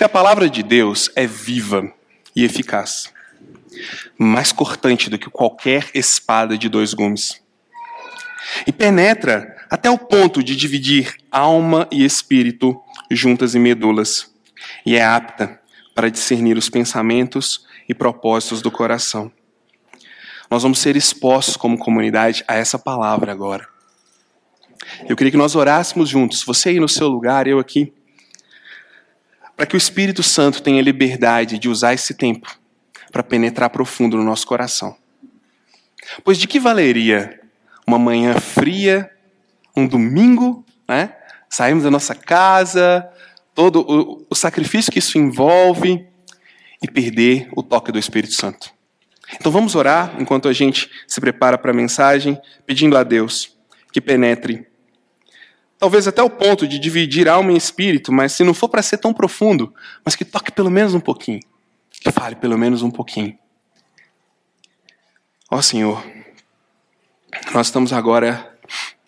[0.00, 1.92] Porque a palavra de Deus é viva
[2.34, 3.12] e eficaz,
[4.18, 7.42] mais cortante do que qualquer espada de dois gumes.
[8.66, 12.80] E penetra até o ponto de dividir alma e espírito
[13.10, 14.34] juntas e medulas,
[14.86, 15.60] e é apta
[15.94, 19.30] para discernir os pensamentos e propósitos do coração.
[20.50, 23.68] Nós vamos ser expostos como comunidade a essa palavra agora.
[25.06, 27.92] Eu queria que nós orássemos juntos, você aí no seu lugar, eu aqui,
[29.60, 32.58] para que o Espírito Santo tenha liberdade de usar esse tempo
[33.12, 34.96] para penetrar profundo no nosso coração.
[36.24, 37.38] Pois de que valeria
[37.86, 39.10] uma manhã fria,
[39.76, 41.14] um domingo, né?
[41.50, 43.06] Saímos da nossa casa,
[43.54, 46.06] todo o, o sacrifício que isso envolve
[46.82, 48.72] e perder o toque do Espírito Santo.
[49.34, 53.54] Então vamos orar enquanto a gente se prepara para a mensagem, pedindo a Deus
[53.92, 54.66] que penetre
[55.80, 58.98] talvez até o ponto de dividir alma e espírito, mas se não for para ser
[58.98, 61.40] tão profundo, mas que toque pelo menos um pouquinho,
[61.90, 63.36] que fale pelo menos um pouquinho.
[65.50, 66.04] Ó Senhor,
[67.54, 68.54] nós estamos agora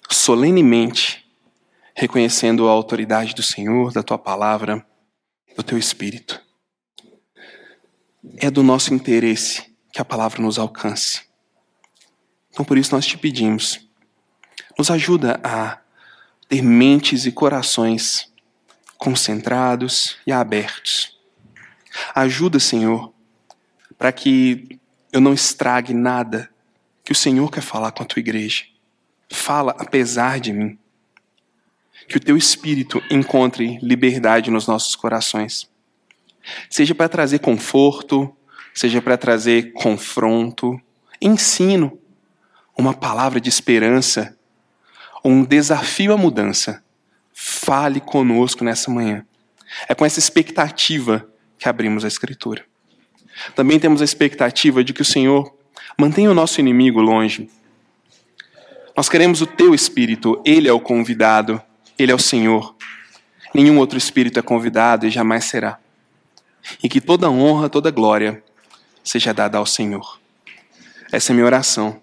[0.08, 1.30] solenemente
[1.94, 4.84] reconhecendo a autoridade do Senhor, da tua palavra,
[5.54, 6.40] do teu espírito.
[8.38, 11.22] É do nosso interesse que a palavra nos alcance.
[12.50, 13.86] Então por isso nós te pedimos,
[14.78, 15.81] nos ajuda a
[16.48, 18.32] ter mentes e corações
[18.98, 21.18] concentrados e abertos.
[22.14, 23.12] Ajuda, Senhor,
[23.98, 24.78] para que
[25.12, 26.48] eu não estrague nada
[27.04, 28.64] que o Senhor quer falar com a tua igreja.
[29.30, 30.78] Fala apesar de mim.
[32.08, 35.68] Que o teu espírito encontre liberdade nos nossos corações.
[36.70, 38.34] Seja para trazer conforto,
[38.74, 40.80] seja para trazer confronto,
[41.20, 41.98] ensino,
[42.76, 44.36] uma palavra de esperança
[45.24, 46.82] um desafio à mudança.
[47.32, 49.24] Fale conosco nessa manhã.
[49.88, 51.26] É com essa expectativa
[51.58, 52.64] que abrimos a Escritura.
[53.54, 55.54] Também temos a expectativa de que o Senhor
[55.98, 57.48] mantenha o nosso inimigo longe.
[58.96, 61.62] Nós queremos o teu espírito, ele é o convidado,
[61.98, 62.74] ele é o Senhor.
[63.54, 65.78] Nenhum outro espírito é convidado e jamais será.
[66.82, 68.42] E que toda honra, toda glória
[69.02, 70.20] seja dada ao Senhor.
[71.10, 72.00] Essa é minha oração.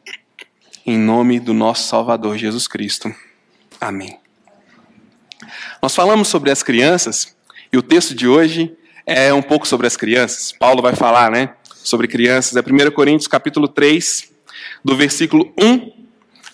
[0.90, 3.14] Em nome do nosso Salvador Jesus Cristo.
[3.80, 4.18] Amém.
[5.80, 7.38] Nós falamos sobre as crianças
[7.72, 10.52] e o texto de hoje é um pouco sobre as crianças.
[10.52, 12.56] Paulo vai falar, né, sobre crianças.
[12.56, 14.32] É 1 Coríntios capítulo 3,
[14.84, 15.92] do versículo 1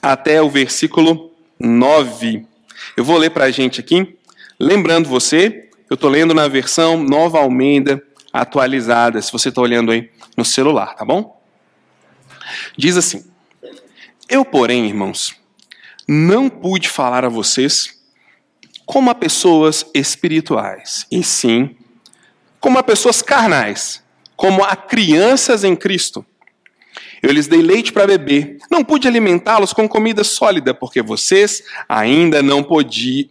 [0.01, 2.46] até o versículo 9.
[2.97, 4.17] Eu vou ler para a gente aqui.
[4.59, 8.03] Lembrando você, eu estou lendo na versão Nova Almeida
[8.34, 11.41] atualizada, se você está olhando aí no celular, tá bom?
[12.78, 13.34] Diz assim:
[14.30, 15.36] eu, porém, irmãos,
[16.08, 17.96] não pude falar a vocês
[18.86, 21.75] como a pessoas espirituais, e sim
[22.59, 24.03] como a pessoas carnais,
[24.35, 26.25] como a crianças em Cristo.
[27.22, 32.41] Eu lhes dei leite para beber, não pude alimentá-los com comida sólida, porque vocês ainda
[32.41, 33.30] não podiam,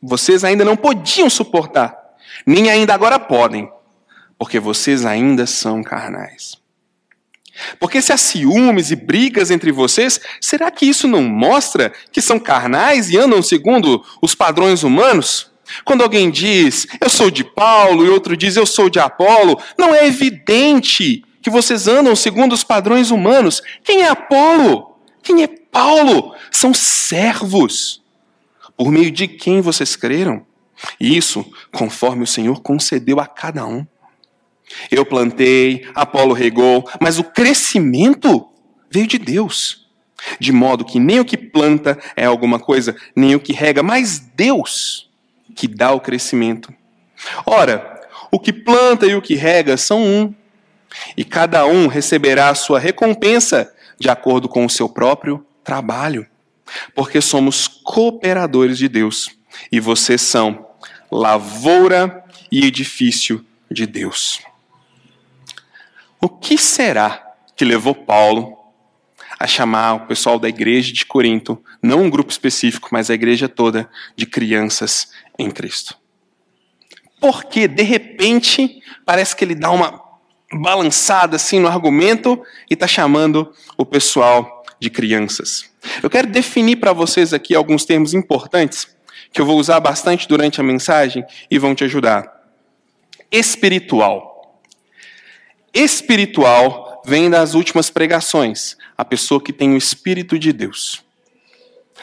[0.00, 1.96] vocês ainda não podiam suportar,
[2.46, 3.68] nem ainda agora podem,
[4.38, 6.56] porque vocês ainda são carnais.
[7.78, 12.38] Porque se há ciúmes e brigas entre vocês, será que isso não mostra que são
[12.38, 15.50] carnais e andam segundo os padrões humanos?
[15.84, 19.94] Quando alguém diz, eu sou de Paulo, e outro diz, eu sou de Apolo, não
[19.94, 23.62] é evidente que vocês andam segundo os padrões humanos.
[23.84, 24.96] Quem é Apolo?
[25.22, 26.34] Quem é Paulo?
[26.50, 28.02] São servos,
[28.76, 30.46] por meio de quem vocês creram.
[31.00, 33.86] Isso conforme o Senhor concedeu a cada um.
[34.90, 38.48] Eu plantei, Apolo regou, mas o crescimento
[38.90, 39.86] veio de Deus.
[40.40, 44.18] De modo que nem o que planta é alguma coisa, nem o que rega, mas
[44.18, 45.06] Deus
[45.54, 46.72] que dá o crescimento.
[47.46, 48.00] Ora,
[48.30, 50.34] o que planta e o que rega são um,
[51.16, 56.26] e cada um receberá a sua recompensa de acordo com o seu próprio trabalho,
[56.94, 59.30] porque somos cooperadores de Deus,
[59.72, 60.66] e vocês são
[61.10, 62.22] lavoura
[62.52, 64.40] e edifício de Deus.
[66.20, 68.56] O que será que levou Paulo
[69.38, 73.48] a chamar o pessoal da igreja de Corinto, não um grupo específico, mas a igreja
[73.48, 75.96] toda, de crianças em Cristo?
[77.20, 80.02] Porque, de repente, parece que ele dá uma
[80.52, 82.40] balançada assim no argumento
[82.70, 85.70] e está chamando o pessoal de crianças.
[86.02, 88.88] Eu quero definir para vocês aqui alguns termos importantes
[89.32, 92.30] que eu vou usar bastante durante a mensagem e vão te ajudar.
[93.30, 94.35] Espiritual
[95.76, 101.04] espiritual vem das últimas pregações, a pessoa que tem o Espírito de Deus.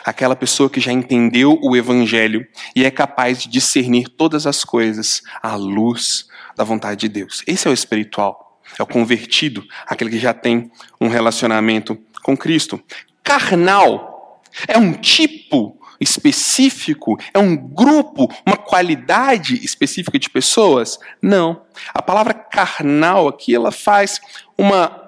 [0.05, 5.23] Aquela pessoa que já entendeu o Evangelho e é capaz de discernir todas as coisas
[5.41, 7.41] à luz da vontade de Deus.
[7.47, 8.61] Esse é o espiritual.
[8.77, 12.81] É o convertido, aquele que já tem um relacionamento com Cristo.
[13.23, 17.17] Carnal é um tipo específico?
[17.33, 20.99] É um grupo, uma qualidade específica de pessoas?
[21.21, 21.61] Não.
[21.93, 24.19] A palavra carnal aqui ela faz
[24.57, 25.01] uma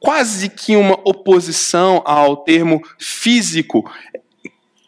[0.00, 3.90] quase que uma oposição ao termo físico,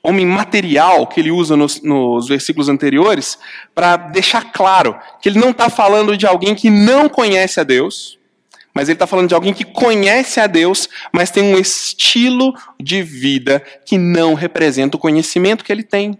[0.03, 3.39] homem material que ele usa nos, nos versículos anteriores,
[3.75, 8.20] para deixar claro que ele não está falando de alguém que não conhece a Deus,
[8.75, 13.03] mas ele está falando de alguém que conhece a Deus, mas tem um estilo de
[13.03, 16.19] vida que não representa o conhecimento que ele tem.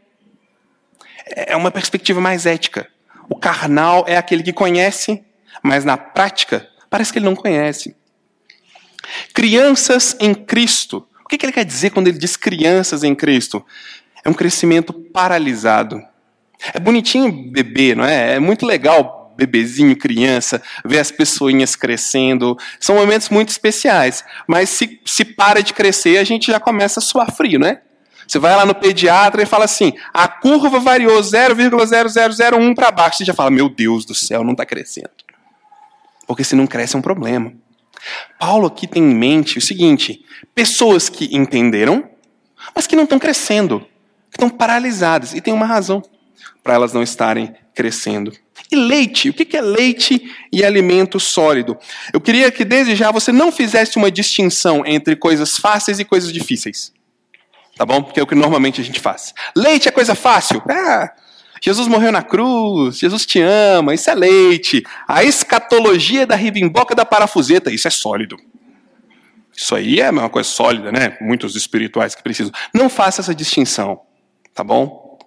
[1.27, 2.89] É uma perspectiva mais ética.
[3.29, 5.23] O carnal é aquele que conhece,
[5.63, 7.95] mas na prática parece que ele não conhece.
[9.33, 11.07] Crianças em Cristo.
[11.25, 13.65] O que ele quer dizer quando ele diz crianças em Cristo?
[14.25, 16.03] É um crescimento paralisado.
[16.75, 18.35] É bonitinho bebê, não é?
[18.35, 22.59] É muito legal bebezinho, criança, ver as pessoinhas crescendo.
[22.79, 24.23] São momentos muito especiais.
[24.47, 27.81] Mas se, se para de crescer, a gente já começa a suar frio, né?
[28.27, 33.19] Você vai lá no pediatra e fala assim: a curva variou 0,0001 para baixo.
[33.19, 35.11] Você já fala: meu Deus do céu, não está crescendo.
[36.27, 37.53] Porque se não cresce é um problema.
[38.39, 42.09] Paulo aqui tem em mente o seguinte: pessoas que entenderam,
[42.75, 43.81] mas que não estão crescendo,
[44.31, 45.35] que estão paralisadas.
[45.35, 46.03] E tem uma razão
[46.63, 48.33] para elas não estarem crescendo.
[48.71, 49.31] E leite?
[49.31, 50.23] O que é leite
[50.53, 51.77] e alimento sólido?
[52.13, 56.33] Eu queria que desde já você não fizesse uma distinção entre coisas fáceis e coisas
[56.33, 56.93] difíceis.
[57.77, 58.03] Tá bom?
[58.03, 59.35] Porque é o que normalmente a gente faz.
[59.57, 60.63] Leite é coisa fácil?
[60.69, 61.13] Ah,
[61.63, 64.83] Jesus morreu na cruz, Jesus te ama, isso é leite.
[65.07, 68.37] A escatologia da ribimboca da parafuseta, isso é sólido.
[69.55, 71.19] Isso aí é uma coisa sólida, né?
[71.21, 72.53] Muitos espirituais que precisam.
[72.73, 74.01] Não faça essa distinção,
[74.55, 75.19] tá bom?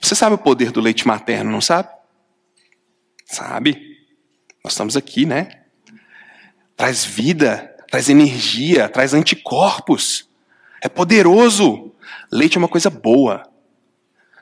[0.00, 1.88] Você sabe o poder do leite materno, não sabe?
[3.34, 3.98] Sabe?
[4.62, 5.48] Nós estamos aqui, né?
[6.76, 10.28] Traz vida, traz energia, traz anticorpos.
[10.80, 11.92] É poderoso.
[12.30, 13.42] Leite é uma coisa boa.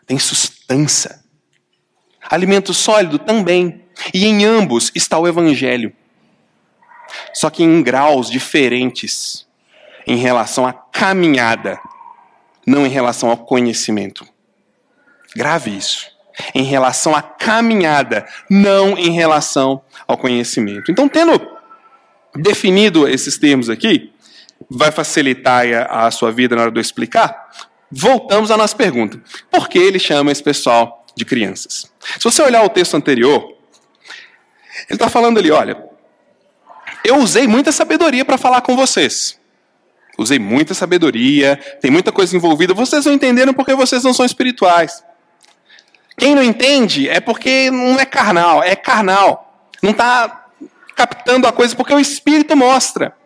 [0.06, 1.24] Tem sustância.
[2.28, 3.82] Alimento sólido também.
[4.12, 5.90] E em ambos está o evangelho.
[7.32, 9.46] Só que em graus diferentes
[10.06, 11.80] em relação à caminhada,
[12.66, 14.28] não em relação ao conhecimento.
[15.34, 16.12] Grave isso
[16.54, 20.90] em relação à caminhada, não em relação ao conhecimento.
[20.90, 21.40] Então, tendo
[22.34, 24.12] definido esses termos aqui,
[24.70, 27.50] vai facilitar a, sua vida na hora de eu explicar.
[27.90, 29.20] Voltamos à nossa pergunta:
[29.50, 31.90] por que ele chama esse pessoal de crianças?
[32.18, 33.42] Se você olhar o texto anterior,
[34.88, 35.82] ele está falando ali: olha,
[37.04, 39.40] eu usei muita sabedoria para falar com vocês.
[40.18, 42.74] Usei muita sabedoria, tem muita coisa envolvida.
[42.74, 45.02] Vocês não entenderam porque vocês não são espirituais.
[46.16, 49.70] Quem não entende é porque não é carnal, é carnal.
[49.82, 50.46] Não está
[50.94, 53.16] captando a coisa porque o Espírito mostra.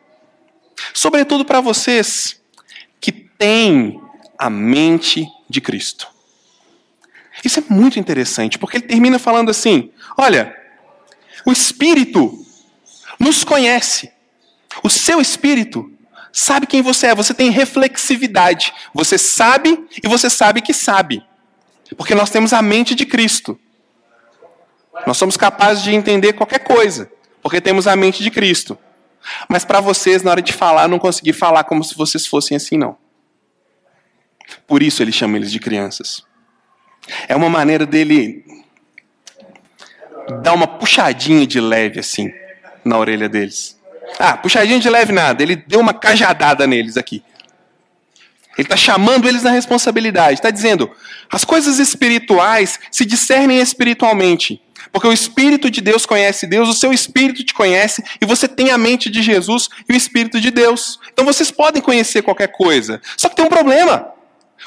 [0.94, 2.40] Sobretudo para vocês
[3.00, 4.00] que têm
[4.38, 6.08] a mente de Cristo.
[7.44, 10.54] Isso é muito interessante, porque ele termina falando assim: olha,
[11.44, 12.44] o Espírito
[13.18, 14.10] nos conhece.
[14.82, 15.90] O seu Espírito
[16.32, 18.72] sabe quem você é, você tem reflexividade.
[18.92, 21.24] Você sabe e você sabe que sabe.
[21.96, 23.58] Porque nós temos a mente de Cristo.
[25.06, 27.10] Nós somos capazes de entender qualquer coisa,
[27.42, 28.78] porque temos a mente de Cristo.
[29.48, 32.76] Mas para vocês, na hora de falar, não consegui falar como se vocês fossem assim,
[32.76, 32.96] não.
[34.66, 36.22] Por isso ele chama eles de crianças.
[37.28, 38.44] É uma maneira dele
[40.42, 42.32] dar uma puxadinha de leve, assim,
[42.84, 43.78] na orelha deles.
[44.18, 45.42] Ah, puxadinha de leve nada.
[45.42, 47.22] Ele deu uma cajadada neles aqui.
[48.56, 50.34] Ele está chamando eles na responsabilidade.
[50.34, 50.90] Está dizendo:
[51.30, 54.62] as coisas espirituais se discernem espiritualmente.
[54.92, 58.70] Porque o Espírito de Deus conhece Deus, o seu Espírito te conhece, e você tem
[58.70, 60.98] a mente de Jesus e o Espírito de Deus.
[61.12, 63.00] Então vocês podem conhecer qualquer coisa.
[63.16, 64.12] Só que tem um problema.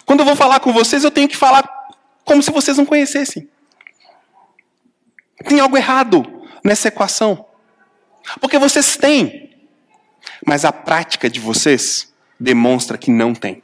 [0.06, 1.68] Quando eu vou falar com vocês, eu tenho que falar
[2.26, 3.50] como se vocês não conhecessem.
[5.48, 7.46] Tem algo errado nessa equação.
[8.40, 9.50] Porque vocês têm,
[10.46, 13.64] mas a prática de vocês demonstra que não tem.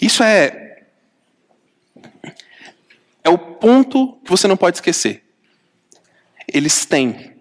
[0.00, 0.68] Isso é
[3.24, 5.22] é o ponto que você não pode esquecer.
[6.46, 7.36] Eles têm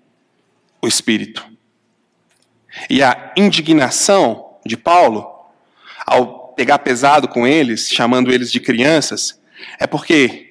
[0.82, 1.46] o espírito.
[2.90, 5.26] E a indignação de Paulo
[6.06, 9.40] ao pegar pesado com eles, chamando eles de crianças,
[9.80, 10.48] é porque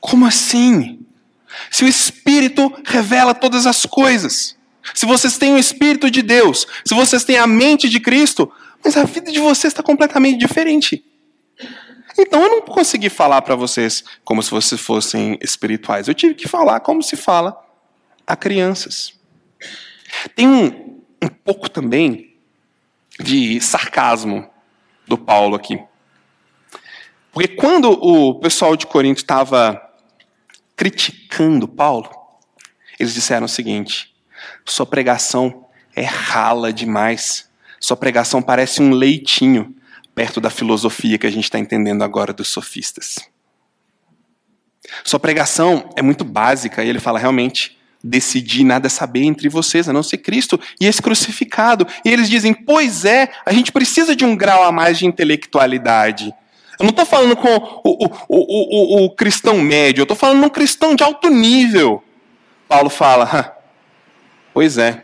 [0.00, 1.00] como assim?
[1.70, 4.56] Se o espírito revela todas as coisas,
[4.92, 8.52] se vocês têm o espírito de Deus, se vocês têm a mente de Cristo,
[8.84, 11.04] mas a vida de vocês está completamente diferente.
[12.18, 16.06] Então eu não consegui falar para vocês como se vocês fossem espirituais.
[16.06, 17.58] Eu tive que falar como se fala
[18.26, 19.14] a crianças.
[20.34, 22.36] Tem um, um pouco também
[23.18, 24.48] de sarcasmo
[25.06, 25.78] do Paulo aqui.
[27.32, 29.80] Porque quando o pessoal de Corinto estava
[30.76, 32.08] criticando Paulo,
[32.98, 34.14] eles disseram o seguinte:
[34.64, 37.50] sua pregação é rala demais.
[37.84, 39.76] Sua pregação parece um leitinho
[40.14, 43.16] perto da filosofia que a gente está entendendo agora dos sofistas.
[45.04, 49.92] Sua pregação é muito básica e ele fala realmente decidi nada saber entre vocês, a
[49.92, 51.86] não ser Cristo e esse crucificado.
[52.02, 56.32] E eles dizem: Pois é, a gente precisa de um grau a mais de intelectualidade.
[56.80, 60.48] Eu não estou falando com o, o, o, o, cristão médio, eu estou falando um
[60.48, 62.02] cristão de alto nível.
[62.66, 63.54] Paulo fala:
[64.54, 65.03] Pois é.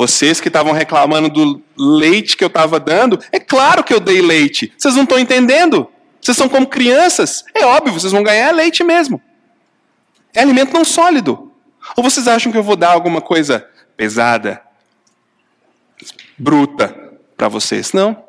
[0.00, 4.22] Vocês que estavam reclamando do leite que eu estava dando, é claro que eu dei
[4.22, 4.72] leite.
[4.78, 5.90] Vocês não estão entendendo?
[6.18, 7.44] Vocês são como crianças.
[7.54, 9.20] É óbvio, vocês vão ganhar leite mesmo.
[10.32, 11.52] É alimento não sólido.
[11.94, 14.62] Ou vocês acham que eu vou dar alguma coisa pesada,
[16.38, 17.92] bruta para vocês?
[17.92, 18.24] Não.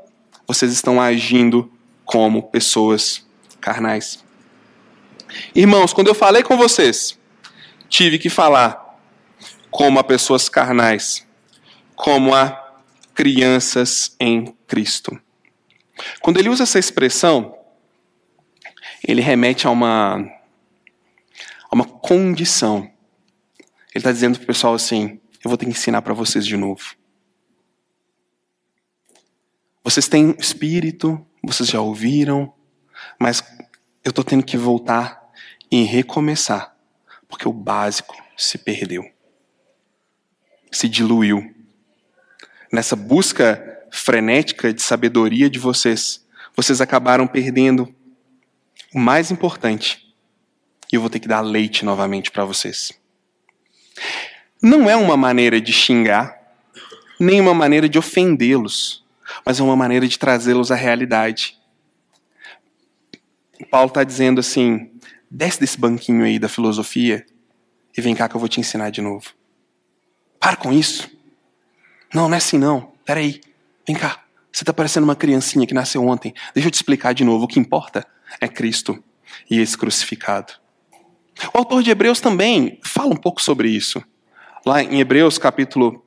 [0.45, 1.71] Vocês estão agindo
[2.03, 3.25] como pessoas
[3.61, 4.21] carnais.
[5.55, 7.17] Irmãos, quando eu falei com vocês,
[7.87, 8.99] tive que falar
[9.69, 11.25] como a pessoas carnais,
[12.01, 12.81] como a
[13.13, 15.21] crianças em Cristo.
[16.19, 17.55] Quando ele usa essa expressão,
[19.07, 20.15] ele remete a uma
[21.69, 22.79] a uma condição.
[22.79, 26.57] Ele está dizendo para o pessoal assim: eu vou ter que ensinar para vocês de
[26.57, 26.95] novo.
[29.83, 32.51] Vocês têm espírito, vocês já ouviram,
[33.19, 33.43] mas
[34.03, 35.21] eu estou tendo que voltar
[35.69, 36.75] e recomeçar,
[37.29, 39.07] porque o básico se perdeu,
[40.71, 41.60] se diluiu.
[42.71, 46.25] Nessa busca frenética de sabedoria de vocês,
[46.55, 47.93] vocês acabaram perdendo
[48.93, 50.15] o mais importante,
[50.91, 52.91] e eu vou ter que dar leite novamente para vocês.
[54.61, 56.37] Não é uma maneira de xingar,
[57.19, 59.03] nem uma maneira de ofendê-los,
[59.45, 61.57] mas é uma maneira de trazê-los à realidade.
[63.69, 64.91] Paulo está dizendo assim:
[65.29, 67.25] desce desse banquinho aí da filosofia
[67.95, 69.33] e vem cá que eu vou te ensinar de novo.
[70.39, 71.09] Para com isso.
[72.13, 72.91] Não, não é assim não.
[73.05, 73.41] Peraí,
[73.87, 74.23] vem cá.
[74.51, 76.33] Você está parecendo uma criancinha que nasceu ontem.
[76.53, 77.45] Deixa eu te explicar de novo.
[77.45, 78.05] O que importa
[78.39, 79.01] é Cristo
[79.49, 80.53] e esse crucificado.
[81.53, 84.03] O autor de Hebreus também fala um pouco sobre isso.
[84.65, 86.05] Lá em Hebreus, capítulo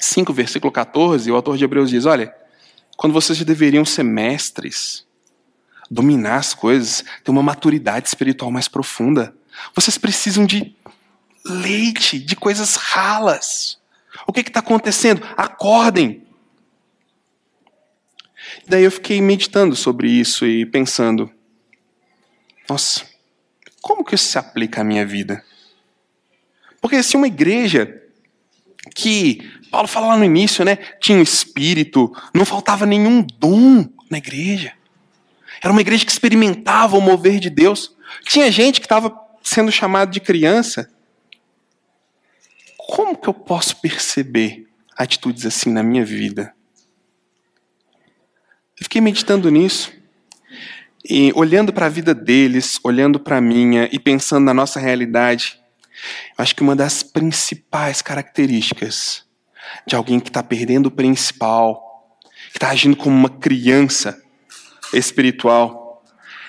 [0.00, 2.34] 5, versículo 14, o autor de Hebreus diz: Olha,
[2.96, 5.06] quando vocês deveriam ser mestres,
[5.90, 9.34] dominar as coisas, ter uma maturidade espiritual mais profunda,
[9.74, 10.74] vocês precisam de
[11.44, 13.78] leite, de coisas ralas.
[14.26, 15.22] O que está acontecendo?
[15.36, 16.26] Acordem.
[18.66, 21.30] Daí eu fiquei meditando sobre isso e pensando:
[22.68, 23.04] nossa,
[23.80, 25.44] como que isso se aplica à minha vida?
[26.80, 28.02] Porque se uma igreja
[28.94, 34.72] que Paulo fala lá no início, né, tinha espírito, não faltava nenhum dom na igreja.
[35.62, 37.94] Era uma igreja que experimentava o mover de Deus.
[38.24, 40.90] Tinha gente que estava sendo chamado de criança.
[42.94, 46.54] Como que eu posso perceber atitudes assim na minha vida?
[48.78, 49.90] Eu fiquei meditando nisso.
[51.02, 55.58] E olhando para a vida deles, olhando para a minha e pensando na nossa realidade,
[56.36, 59.24] acho que uma das principais características
[59.86, 62.20] de alguém que está perdendo o principal,
[62.50, 64.22] que está agindo como uma criança
[64.92, 66.04] espiritual,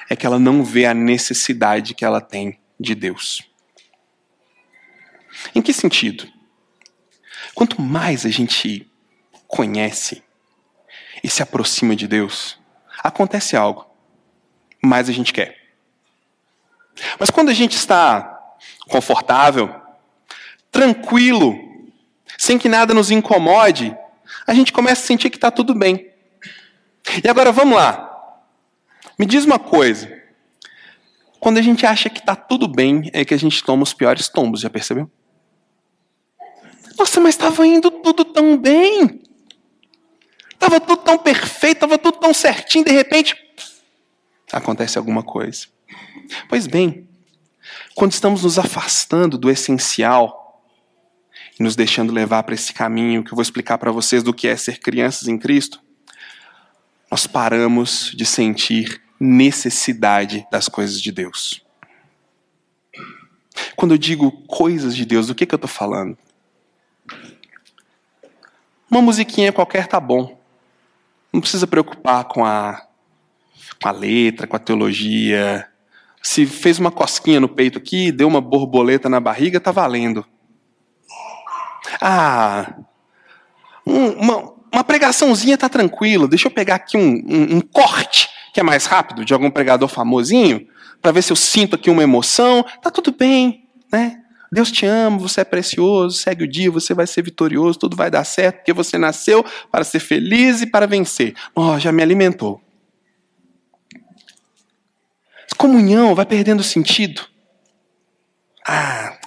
[0.09, 3.49] é que ela não vê a necessidade que ela tem de Deus.
[5.55, 6.32] Em que sentido?
[7.53, 8.89] Quanto mais a gente
[9.47, 10.23] conhece
[11.23, 12.59] e se aproxima de Deus,
[13.03, 13.93] acontece algo
[14.83, 15.57] mais a gente quer.
[17.17, 18.37] Mas quando a gente está
[18.87, 19.73] confortável,
[20.69, 21.55] tranquilo,
[22.37, 23.95] sem que nada nos incomode,
[24.45, 26.11] a gente começa a sentir que está tudo bem.
[27.23, 28.09] E agora vamos lá.
[29.17, 30.21] Me diz uma coisa.
[31.39, 34.27] Quando a gente acha que está tudo bem, é que a gente toma os piores
[34.27, 35.09] tombos, já percebeu?
[36.97, 39.21] Nossa, mas estava indo tudo tão bem.
[40.51, 43.35] Estava tudo tão perfeito, estava tudo tão certinho, de repente,
[44.51, 45.67] acontece alguma coisa.
[46.47, 47.07] Pois bem,
[47.95, 50.63] quando estamos nos afastando do essencial
[51.59, 54.47] e nos deixando levar para esse caminho que eu vou explicar para vocês do que
[54.47, 55.81] é ser crianças em Cristo,
[57.11, 61.61] nós paramos de sentir necessidade das coisas de Deus.
[63.75, 66.17] Quando eu digo coisas de Deus, do que, que eu estou falando?
[68.93, 70.37] Uma musiquinha qualquer tá bom.
[71.33, 72.79] Não precisa preocupar com a
[73.81, 75.67] com a letra, com a teologia.
[76.21, 80.23] Se fez uma cosquinha no peito aqui, deu uma borboleta na barriga, tá valendo.
[81.99, 82.75] Ah,
[83.83, 86.27] um, uma, uma pregaçãozinha tá tranquilo.
[86.27, 89.89] Deixa eu pegar aqui um, um, um corte que é mais rápido de algum pregador
[89.89, 90.67] famosinho
[91.01, 92.63] para ver se eu sinto aqui uma emoção.
[92.79, 94.22] Tá tudo bem, né?
[94.53, 98.11] Deus te ama, você é precioso, segue o dia, você vai ser vitorioso, tudo vai
[98.11, 101.33] dar certo, porque você nasceu para ser feliz e para vencer.
[101.55, 102.61] Oh, já me alimentou.
[105.57, 107.25] Comunhão vai perdendo sentido.
[108.67, 109.17] Ah,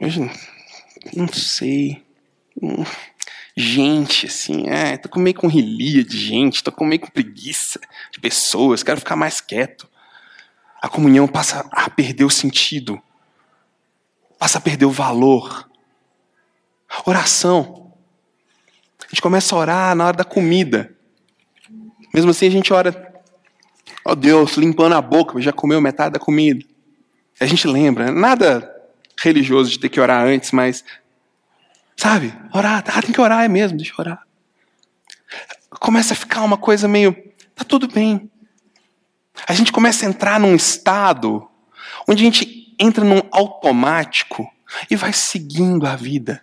[0.00, 0.30] hoje
[1.14, 2.04] não sei.
[3.56, 7.80] Gente, assim, é, tô meio com rilia de gente, tô meio com preguiça
[8.12, 9.89] de pessoas, quero ficar mais quieto
[10.80, 13.00] a comunhão passa a perder o sentido,
[14.38, 15.68] passa a perder o valor.
[17.04, 17.92] Oração.
[19.02, 20.94] A gente começa a orar na hora da comida.
[22.14, 23.22] Mesmo assim, a gente ora,
[24.04, 26.64] ó oh Deus, limpando a boca, já comeu metade da comida.
[27.38, 28.68] A gente lembra, nada
[29.22, 30.84] religioso de ter que orar antes, mas,
[31.96, 34.26] sabe, orar, ah, tem que orar, é mesmo, deixa eu orar.
[35.68, 37.14] Começa a ficar uma coisa meio,
[37.54, 38.30] tá tudo bem,
[39.46, 41.48] a gente começa a entrar num estado
[42.08, 44.50] onde a gente entra num automático
[44.90, 46.42] e vai seguindo a vida.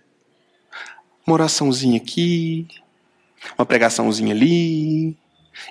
[1.26, 2.68] Uma oraçãozinha aqui,
[3.58, 5.18] uma pregaçãozinha ali,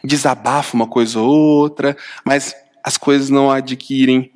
[0.03, 4.33] desabafa uma coisa ou outra, mas as coisas não adquirem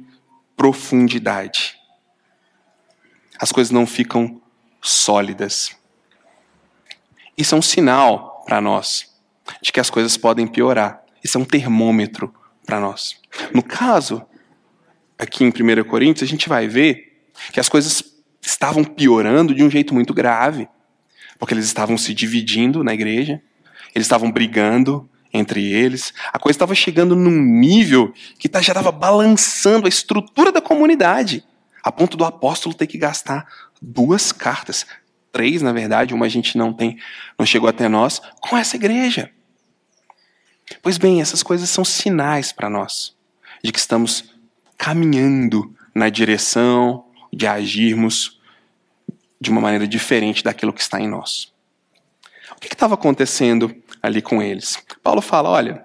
[0.57, 1.79] profundidade.
[3.39, 4.41] As coisas não ficam
[4.81, 5.77] sólidas.
[7.37, 9.11] Isso é um sinal para nós
[9.63, 11.03] de que as coisas podem piorar.
[11.25, 13.17] Isso é um termômetro para nós.
[13.53, 14.23] No caso,
[15.19, 18.03] aqui em 1 Coríntios, a gente vai ver que as coisas
[18.41, 20.69] estavam piorando de um jeito muito grave,
[21.39, 23.41] porque eles estavam se dividindo na igreja,
[23.95, 28.91] eles estavam brigando entre eles, a coisa estava chegando num nível que tá, já estava
[28.91, 31.45] balançando a estrutura da comunidade,
[31.83, 33.47] a ponto do apóstolo ter que gastar
[33.81, 34.85] duas cartas,
[35.33, 36.99] três na verdade, uma a gente não tem,
[37.39, 39.31] não chegou até nós, com essa igreja.
[40.83, 43.15] Pois bem, essas coisas são sinais para nós
[43.63, 44.25] de que estamos
[44.79, 48.41] caminhando na direção de agirmos
[49.41, 51.53] de uma maneira diferente daquilo que está em nós.
[52.57, 54.79] O que estava acontecendo ali com eles?
[55.03, 55.85] Paulo fala: olha,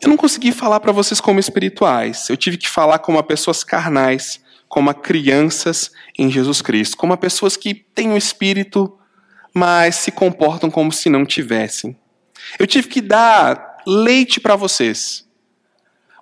[0.00, 3.62] eu não consegui falar para vocês como espirituais, eu tive que falar como a pessoas
[3.62, 8.98] carnais, como a crianças em Jesus Cristo, como a pessoas que têm o um espírito,
[9.54, 11.96] mas se comportam como se não tivessem.
[12.58, 15.26] Eu tive que dar leite para vocês.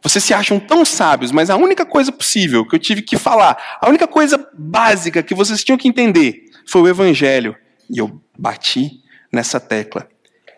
[0.02, 3.78] Vocês se acham tão sábios, mas a única coisa possível que eu tive que falar,
[3.80, 7.54] a única coisa básica que vocês tinham que entender foi o Evangelho.
[7.88, 10.08] E eu bati nessa tecla.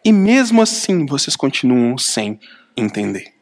[0.04, 2.38] E mesmo assim vocês continuam sem
[2.76, 3.32] entender.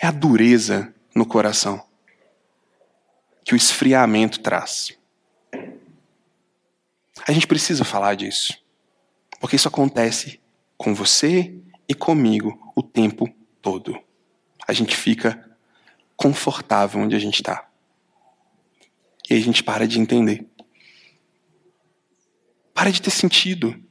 [0.00, 1.82] É a dureza no coração
[3.44, 4.96] que o esfriamento traz.
[7.26, 8.59] A gente precisa falar disso.
[9.40, 10.38] Porque isso acontece
[10.76, 13.28] com você e comigo o tempo
[13.60, 13.98] todo.
[14.68, 15.50] A gente fica
[16.14, 17.66] confortável onde a gente está.
[19.28, 20.46] E a gente para de entender.
[22.74, 23.82] Para de ter sentido.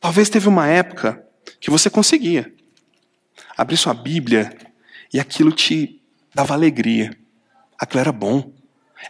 [0.00, 1.24] Talvez teve uma época
[1.60, 2.52] que você conseguia
[3.56, 4.56] abrir sua Bíblia
[5.12, 6.02] e aquilo te
[6.34, 7.16] dava alegria.
[7.78, 8.52] Aquilo era bom.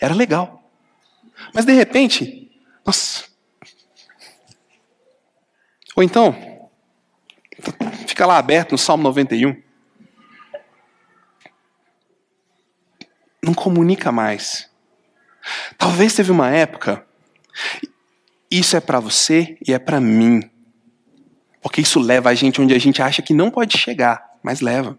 [0.00, 0.70] Era legal.
[1.54, 2.50] Mas de repente,
[2.84, 3.27] nossa,
[5.98, 6.32] ou então,
[8.06, 9.60] fica lá aberto no Salmo 91.
[13.42, 14.70] Não comunica mais.
[15.76, 17.04] Talvez teve uma época,
[18.48, 20.48] isso é para você e é para mim.
[21.60, 24.96] Porque isso leva a gente onde a gente acha que não pode chegar, mas leva.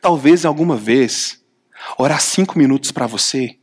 [0.00, 1.40] Talvez alguma vez,
[1.96, 3.56] orar cinco minutos para você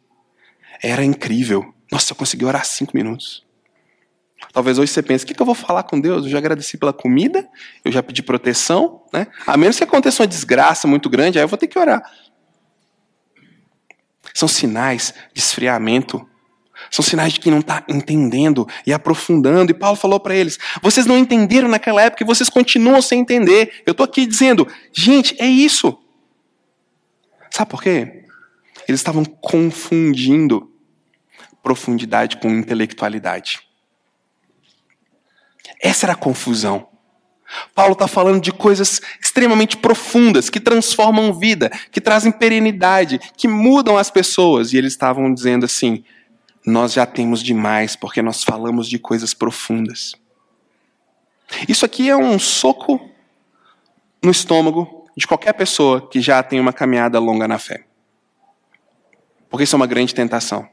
[0.82, 1.74] era incrível.
[1.91, 3.46] Nossa, eu consegui orar cinco minutos.
[4.54, 6.25] Talvez hoje você pense: o que, eu vou falar com Deus?
[6.25, 7.47] Eu já agradeci pela comida,
[7.84, 9.27] eu já pedi proteção, né?
[9.45, 12.01] A menos que aconteça uma desgraça muito grande, aí eu vou ter que orar.
[14.34, 16.27] São sinais de esfriamento.
[16.89, 19.71] São sinais de que não está entendendo e aprofundando.
[19.71, 23.84] E Paulo falou para eles: vocês não entenderam naquela época e vocês continuam sem entender.
[23.86, 25.97] Eu estou aqui dizendo, gente, é isso.
[27.51, 28.25] Sabe por quê?
[28.88, 30.71] Eles estavam confundindo
[31.62, 33.60] profundidade com intelectualidade.
[35.82, 36.88] Essa era a confusão.
[37.76, 43.97] Paulo está falando de coisas extremamente profundas, que transformam vida, que trazem perenidade, que mudam
[43.97, 44.71] as pessoas.
[44.71, 46.04] E eles estavam dizendo assim:
[46.65, 50.13] nós já temos demais, porque nós falamos de coisas profundas.
[51.67, 53.10] Isso aqui é um soco
[54.24, 57.84] no estômago de qualquer pessoa que já tem uma caminhada longa na fé.
[59.50, 60.67] Porque isso é uma grande tentação.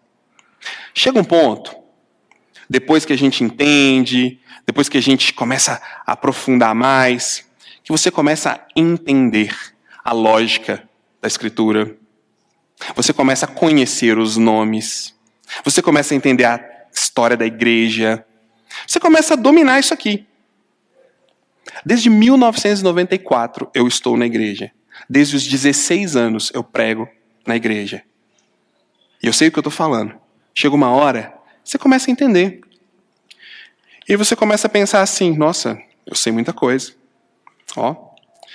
[0.94, 1.74] Chega um ponto,
[2.68, 7.46] depois que a gente entende, depois que a gente começa a aprofundar mais,
[7.82, 9.56] que você começa a entender
[10.04, 10.86] a lógica
[11.22, 11.96] da Escritura.
[12.94, 15.14] Você começa a conhecer os nomes.
[15.64, 16.60] Você começa a entender a
[16.92, 18.24] história da igreja.
[18.86, 20.26] Você começa a dominar isso aqui.
[21.84, 24.70] Desde 1994 eu estou na igreja.
[25.08, 27.08] Desde os 16 anos eu prego
[27.46, 28.02] na igreja.
[29.22, 30.14] E eu sei o que eu estou falando.
[30.54, 31.37] Chega uma hora,
[31.68, 32.62] você começa a entender.
[34.08, 36.94] E você começa a pensar assim: nossa, eu sei muita coisa.
[37.76, 37.94] Ó,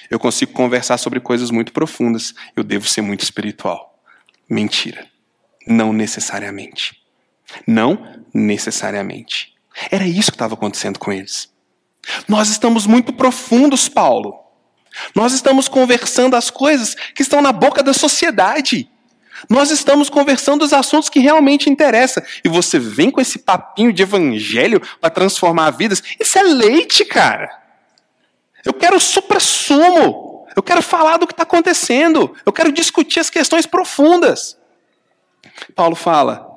[0.10, 2.34] eu consigo conversar sobre coisas muito profundas.
[2.56, 4.00] Eu devo ser muito espiritual.
[4.50, 5.08] Mentira.
[5.68, 7.04] Não necessariamente.
[7.68, 9.54] Não necessariamente.
[9.92, 11.54] Era isso que estava acontecendo com eles.
[12.28, 14.40] Nós estamos muito profundos, Paulo.
[15.16, 18.90] Nós estamos conversando as coisas que estão na boca da sociedade.
[19.50, 22.24] Nós estamos conversando os assuntos que realmente interessam.
[22.44, 26.02] E você vem com esse papinho de evangelho para transformar vidas.
[26.20, 27.50] Isso é leite, cara.
[28.66, 30.46] Eu quero supra-sumo.
[30.56, 32.36] Eu quero falar do que está acontecendo.
[32.46, 34.58] Eu quero discutir as questões profundas.
[35.76, 36.50] Paulo fala: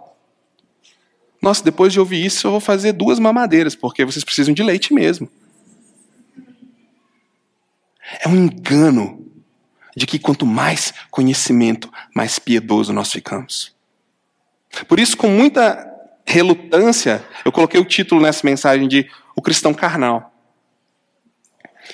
[1.42, 4.92] Nossa, depois de ouvir isso, eu vou fazer duas mamadeiras, porque vocês precisam de leite
[4.92, 5.28] mesmo.
[8.20, 9.25] É um engano
[9.96, 13.74] de que quanto mais conhecimento, mais piedoso nós ficamos.
[14.86, 15.90] Por isso, com muita
[16.26, 20.32] relutância, eu coloquei o título nessa mensagem de O Cristão Carnal.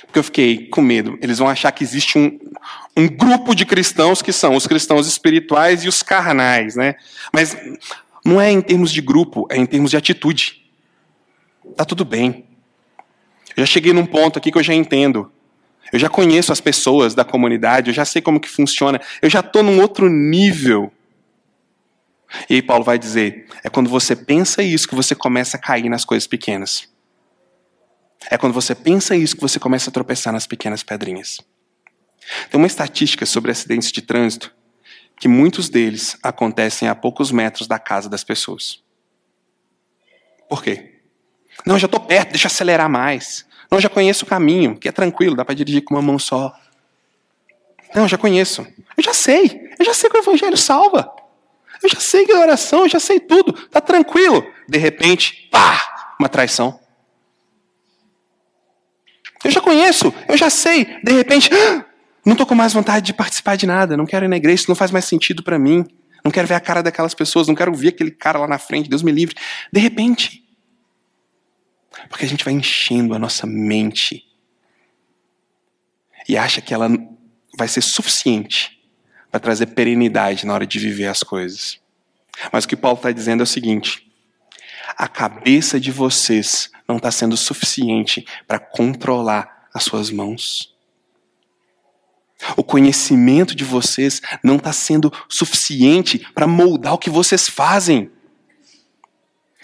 [0.07, 1.19] Porque eu fiquei com medo.
[1.23, 2.39] Eles vão achar que existe um,
[2.97, 6.97] um grupo de cristãos que são os cristãos espirituais e os carnais, né?
[7.33, 7.57] Mas
[8.25, 10.63] não é em termos de grupo, é em termos de atitude.
[11.77, 12.47] Tá tudo bem.
[13.57, 15.31] Eu já cheguei num ponto aqui que eu já entendo.
[15.93, 19.41] Eu já conheço as pessoas da comunidade, eu já sei como que funciona, eu já
[19.41, 20.91] estou num outro nível.
[22.49, 25.91] E aí Paulo vai dizer: é quando você pensa isso que você começa a cair
[25.91, 26.91] nas coisas pequenas.
[28.31, 31.41] É quando você pensa isso que você começa a tropeçar nas pequenas pedrinhas.
[32.51, 34.55] Tem uma estatística sobre acidentes de trânsito
[35.19, 38.83] que muitos deles acontecem a poucos metros da casa das pessoas.
[40.49, 41.01] Por quê?
[41.67, 43.47] Não, já estou perto, deixa eu acelerar mais.
[43.73, 46.55] Não, já conheço o caminho, que é tranquilo, dá para dirigir com uma mão só.
[47.95, 48.67] Não, já conheço.
[48.95, 49.71] Eu já sei.
[49.79, 51.11] Eu já sei que o evangelho salva.
[51.83, 53.55] Eu já sei que é oração, eu já sei tudo.
[53.69, 54.47] Tá tranquilo.
[54.69, 56.79] De repente, pá, uma traição.
[59.43, 60.85] Eu já conheço, eu já sei.
[61.03, 61.83] De repente, ah,
[62.27, 63.97] não estou com mais vontade de participar de nada.
[63.97, 65.83] Não quero ir na igreja, isso não faz mais sentido para mim.
[66.23, 68.91] Não quero ver a cara daquelas pessoas, não quero ver aquele cara lá na frente,
[68.91, 69.35] Deus me livre.
[69.73, 70.43] De repente,
[72.09, 74.25] porque a gente vai enchendo a nossa mente
[76.29, 76.89] e acha que ela
[77.57, 78.81] vai ser suficiente
[79.31, 81.81] para trazer perenidade na hora de viver as coisas.
[82.53, 84.11] Mas o que Paulo está dizendo é o seguinte:
[84.97, 90.73] a cabeça de vocês não está sendo suficiente para controlar as suas mãos.
[92.57, 98.11] O conhecimento de vocês não está sendo suficiente para moldar o que vocês fazem.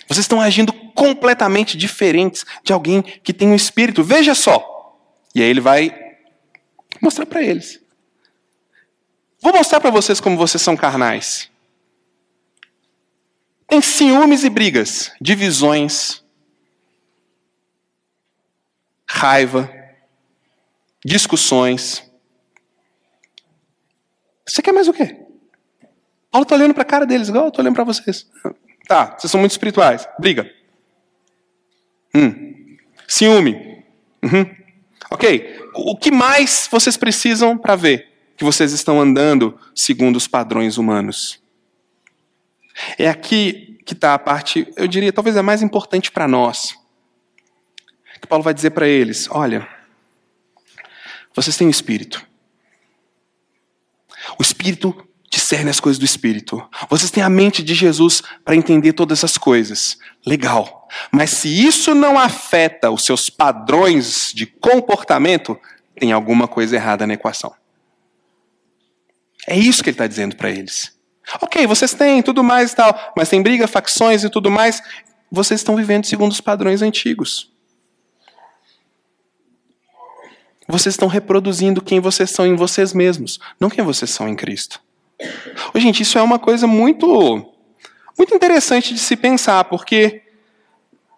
[0.09, 4.03] Vocês estão agindo completamente diferentes de alguém que tem um espírito.
[4.03, 4.97] Veja só.
[5.35, 5.95] E aí ele vai
[7.01, 7.79] mostrar para eles.
[9.41, 11.51] Vou mostrar para vocês como vocês são carnais.
[13.69, 16.25] Tem ciúmes e brigas, divisões,
[19.07, 19.71] raiva,
[21.05, 22.03] discussões.
[24.47, 25.27] Você quer mais o quê?
[26.31, 28.27] Paulo está olhando para a cara deles, igual eu estou olhando para vocês.
[28.89, 30.09] Tá, vocês são muito espirituais.
[30.19, 30.51] Briga.
[32.15, 32.77] Hum.
[33.07, 33.85] Ciúme.
[34.23, 34.57] Uhum.
[35.11, 35.71] Ok.
[35.75, 41.39] O que mais vocês precisam para ver que vocês estão andando segundo os padrões humanos?
[42.97, 46.75] É aqui que está a parte, eu diria, talvez a mais importante para nós.
[48.21, 49.69] Que Paulo vai dizer para eles: olha,
[51.35, 52.27] vocês têm o um Espírito.
[54.39, 55.08] O Espírito
[55.49, 56.63] discerne as coisas do Espírito.
[56.91, 59.97] Vocês têm a mente de Jesus para entender todas as coisas.
[60.27, 60.87] Legal.
[61.11, 65.59] Mas se isso não afeta os seus padrões de comportamento,
[65.99, 67.55] tem alguma coisa errada na equação.
[69.47, 70.95] É isso que ele está dizendo para eles.
[71.41, 74.83] Ok, vocês têm tudo mais e tal, mas tem briga, facções e tudo mais.
[75.33, 77.51] Vocês estão vivendo segundo os padrões antigos.
[80.69, 84.87] Vocês estão reproduzindo quem vocês são em vocês mesmos, não quem vocês são em Cristo.
[85.75, 87.55] Gente, isso é uma coisa muito,
[88.17, 90.23] muito interessante de se pensar, porque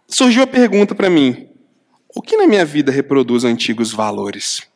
[0.09, 1.49] surgiu a pergunta para mim:
[2.15, 4.69] o que na minha vida reproduz antigos valores?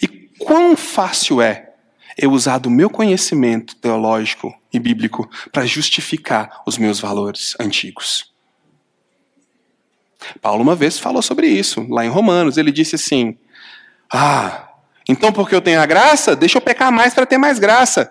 [0.00, 0.08] E
[0.38, 1.74] quão fácil é
[2.16, 8.32] eu usar do meu conhecimento teológico e bíblico para justificar os meus valores antigos?
[10.40, 12.56] Paulo uma vez falou sobre isso, lá em Romanos.
[12.56, 13.36] Ele disse assim:
[14.10, 14.71] Ah,
[15.08, 18.10] então porque eu tenho a graça, deixa eu pecar mais para ter mais graça.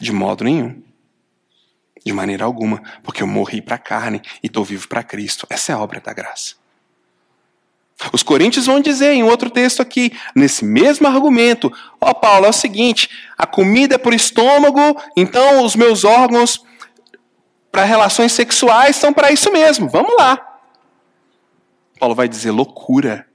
[0.00, 0.82] De modo nenhum.
[2.04, 5.46] De maneira alguma, porque eu morri para a carne e estou vivo para Cristo.
[5.48, 6.54] Essa é a obra da graça.
[8.12, 12.48] Os coríntios vão dizer em outro texto aqui, nesse mesmo argumento: Ó oh, Paulo, é
[12.48, 14.80] o seguinte, a comida é por estômago,
[15.16, 16.62] então os meus órgãos
[17.70, 19.88] para relações sexuais são para isso mesmo.
[19.88, 20.60] Vamos lá.
[21.98, 23.26] Paulo vai dizer loucura.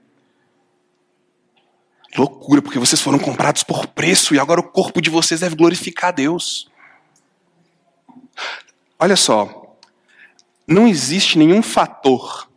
[2.16, 6.08] Loucura, porque vocês foram comprados por preço e agora o corpo de vocês deve glorificar
[6.08, 6.68] a Deus.
[8.98, 9.76] Olha só,
[10.66, 12.50] não existe nenhum fator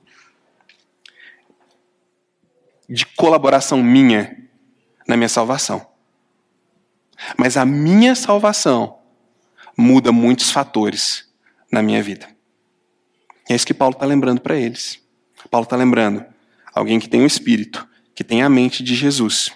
[2.89, 4.37] de colaboração minha
[5.07, 5.87] na minha salvação.
[7.37, 8.99] Mas a minha salvação
[9.77, 11.31] muda muitos fatores
[11.71, 12.27] na minha vida.
[13.49, 15.01] E é isso que Paulo está lembrando para eles.
[15.49, 16.25] Paulo está lembrando.
[16.73, 19.51] Alguém que tem o um espírito, que tem a mente de Jesus.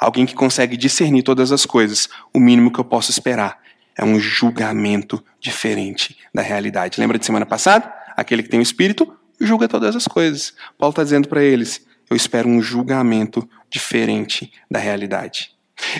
[0.00, 2.08] Alguém que consegue discernir todas as coisas.
[2.32, 3.58] O mínimo que eu posso esperar
[3.96, 7.00] é um julgamento diferente da realidade.
[7.00, 7.92] Lembra de semana passada?
[8.16, 10.54] Aquele que tem o espírito julga todas as coisas.
[10.78, 15.50] Paulo está dizendo para eles: eu espero um julgamento diferente da realidade.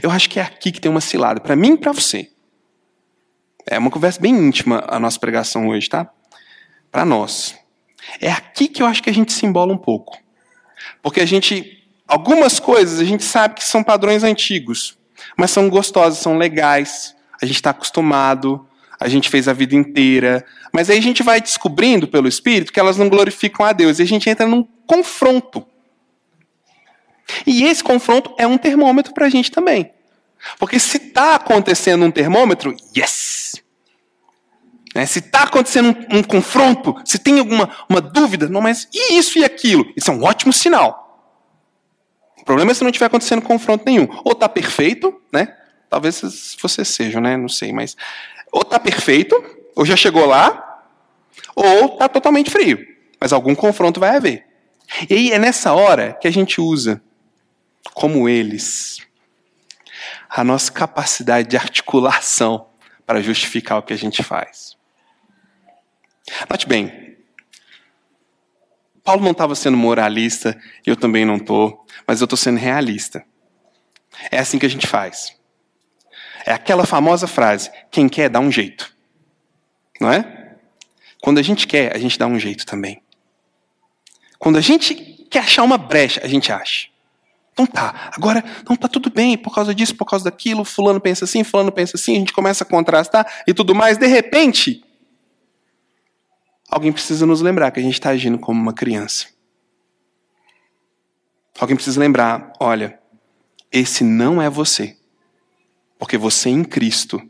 [0.03, 2.31] Eu acho que é aqui que tem uma cilada, para mim e para você.
[3.67, 6.11] É uma conversa bem íntima a nossa pregação hoje, tá?
[6.91, 7.57] Para nós.
[8.21, 10.19] É aqui que eu acho que a gente se embola um pouco.
[11.03, 11.76] Porque a gente.
[12.07, 14.97] Algumas coisas a gente sabe que são padrões antigos,
[15.37, 18.67] mas são gostosas, são legais, a gente está acostumado,
[18.99, 20.45] a gente fez a vida inteira.
[20.73, 23.99] Mas aí a gente vai descobrindo pelo Espírito que elas não glorificam a Deus.
[23.99, 25.67] E a gente entra num confronto.
[27.47, 29.91] E esse confronto é um termômetro para a gente também.
[30.59, 33.63] Porque se está acontecendo um termômetro, yes!
[34.95, 35.05] Né?
[35.05, 39.39] Se está acontecendo um, um, confronto, se tem alguma uma dúvida, não, mas e isso
[39.39, 39.85] e aquilo?
[39.97, 41.06] Isso é um ótimo sinal.
[42.39, 44.09] O problema é se não estiver acontecendo confronto nenhum.
[44.25, 45.57] Ou está perfeito, né?
[45.89, 47.37] Talvez você seja, né?
[47.37, 47.97] Não sei, mas.
[48.53, 49.35] Ou está perfeito,
[49.75, 50.83] ou já chegou lá,
[51.55, 52.79] ou está totalmente frio.
[53.21, 54.47] Mas algum confronto vai haver.
[55.09, 57.03] E aí é nessa hora que a gente usa,
[57.93, 58.99] como eles,
[60.29, 62.69] a nossa capacidade de articulação
[63.05, 64.77] para justificar o que a gente faz.
[66.51, 67.06] Note bem,
[69.07, 73.25] Paulo não estava sendo moralista, eu também não estou, mas eu estou sendo realista.
[74.33, 75.33] É assim que a gente faz.
[76.45, 78.93] É aquela famosa frase: quem quer dá um jeito.
[80.01, 80.57] Não é?
[81.23, 83.01] Quando a gente quer, a gente dá um jeito também.
[84.41, 84.97] Quando a gente
[85.31, 86.89] quer achar uma brecha, a gente acha.
[87.53, 91.25] Então tá, agora não tá tudo bem por causa disso, por causa daquilo, fulano pensa
[91.25, 94.85] assim, fulano pensa assim, a gente começa a contrastar e tudo mais, de repente,
[96.77, 99.29] alguém precisa nos lembrar que a gente está agindo como uma criança.
[101.59, 103.01] Alguém precisa lembrar: olha,
[103.73, 104.97] esse não é você.
[105.99, 107.21] Porque você em Cristo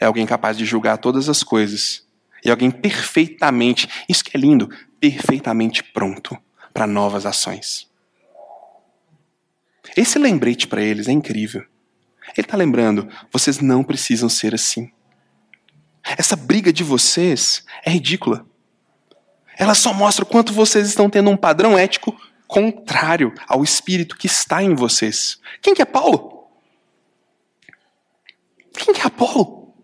[0.00, 2.04] é alguém capaz de julgar todas as coisas.
[2.44, 4.68] E alguém perfeitamente, isso que é lindo,
[4.98, 6.36] perfeitamente pronto
[6.74, 7.88] para novas ações.
[9.96, 11.64] Esse lembrete para eles é incrível.
[12.36, 14.90] Ele está lembrando: vocês não precisam ser assim.
[16.02, 18.44] Essa briga de vocês é ridícula.
[19.56, 24.26] Ela só mostra o quanto vocês estão tendo um padrão ético contrário ao espírito que
[24.26, 25.38] está em vocês.
[25.60, 26.32] Quem que é Paulo?
[28.76, 29.74] Quem que é Apolo?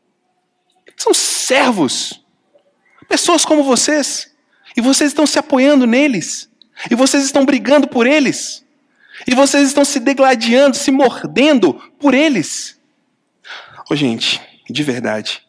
[0.96, 2.24] São servos.
[3.08, 4.34] Pessoas como vocês.
[4.76, 6.50] E vocês estão se apoiando neles.
[6.90, 8.64] E vocês estão brigando por eles.
[9.26, 12.78] E vocês estão se degladiando, se mordendo por eles.
[13.90, 15.42] Ô, gente, de verdade.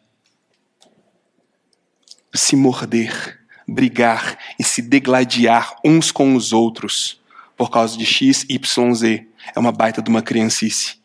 [2.34, 3.39] Se morder
[3.70, 7.20] brigar e se degladiar uns com os outros
[7.56, 9.26] por causa de X, Y, Z.
[9.54, 10.98] É uma baita de uma criancice.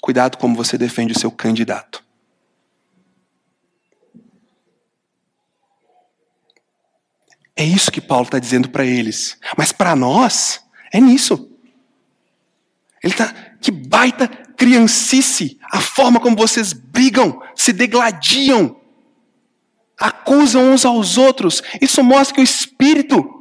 [0.00, 2.04] Cuidado como você defende o seu candidato.
[7.56, 9.36] É isso que Paulo está dizendo para eles.
[9.56, 11.50] Mas para nós, é nisso.
[13.02, 13.34] Ele está.
[13.60, 15.58] Que baita criancice!
[15.70, 18.77] A forma como vocês brigam, se degladiam
[19.98, 21.62] acusam uns aos outros.
[21.80, 23.18] Isso mostra que o Espírito.
[23.18, 23.36] O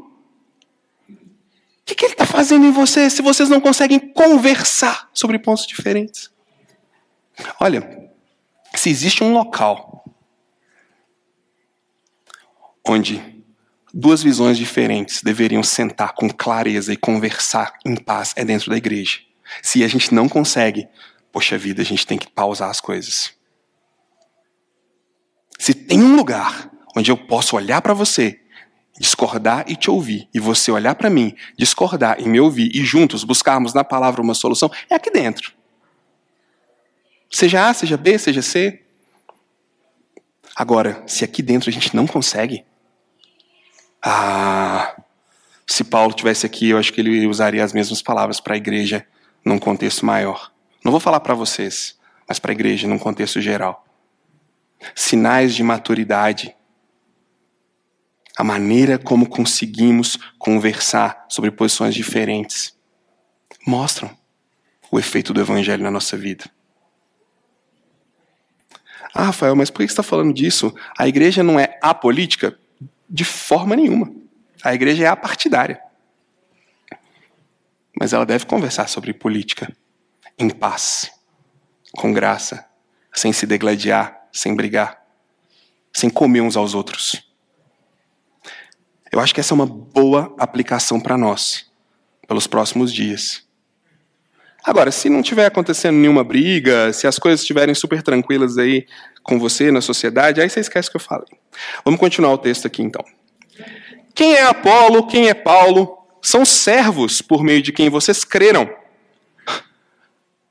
[1.86, 6.30] que, que ele está fazendo em vocês se vocês não conseguem conversar sobre pontos diferentes?
[7.60, 8.10] Olha,
[8.76, 10.04] se existe um local
[12.86, 13.22] onde
[13.94, 19.20] duas visões diferentes deveriam sentar com clareza e conversar em paz é dentro da igreja.
[19.62, 20.88] Se a gente não consegue,
[21.32, 23.37] poxa vida, a gente tem que pausar as coisas.
[25.58, 28.40] Se tem um lugar onde eu posso olhar para você,
[29.00, 33.24] discordar e te ouvir, e você olhar para mim, discordar e me ouvir, e juntos
[33.24, 35.54] buscarmos na palavra uma solução, é aqui dentro.
[37.30, 38.84] Seja A, seja B, seja C.
[40.56, 42.66] Agora, se aqui dentro a gente não consegue,
[44.02, 44.96] ah,
[45.66, 49.06] se Paulo tivesse aqui, eu acho que ele usaria as mesmas palavras para a igreja
[49.44, 50.52] num contexto maior.
[50.84, 53.87] Não vou falar para vocês, mas para a igreja num contexto geral.
[54.96, 56.56] Sinais de maturidade.
[58.38, 62.78] A maneira como conseguimos conversar sobre posições diferentes
[63.66, 64.10] mostram
[64.90, 66.46] o efeito do evangelho na nossa vida.
[69.14, 70.74] Ah, Rafael, mas por que você está falando disso?
[70.98, 72.58] A igreja não é apolítica?
[73.10, 74.12] De forma nenhuma.
[74.64, 75.82] A igreja é apartidária.
[78.00, 79.76] Mas ela deve conversar sobre política
[80.38, 81.12] em paz,
[81.94, 82.66] com graça,
[83.12, 85.02] sem se degladiar, sem brigar,
[85.94, 87.28] sem comer uns aos outros.
[89.12, 91.66] Eu acho que essa é uma boa aplicação para nós,
[92.28, 93.48] pelos próximos dias.
[94.64, 98.86] Agora, se não tiver acontecendo nenhuma briga, se as coisas estiverem super tranquilas aí
[99.24, 101.30] com você na sociedade, aí você esquece o que eu falei.
[101.86, 103.04] Vamos continuar o texto aqui então.
[104.14, 105.08] Quem é Apolo?
[105.08, 105.98] Quem é Paulo?
[106.22, 108.70] São servos por meio de quem vocês creram.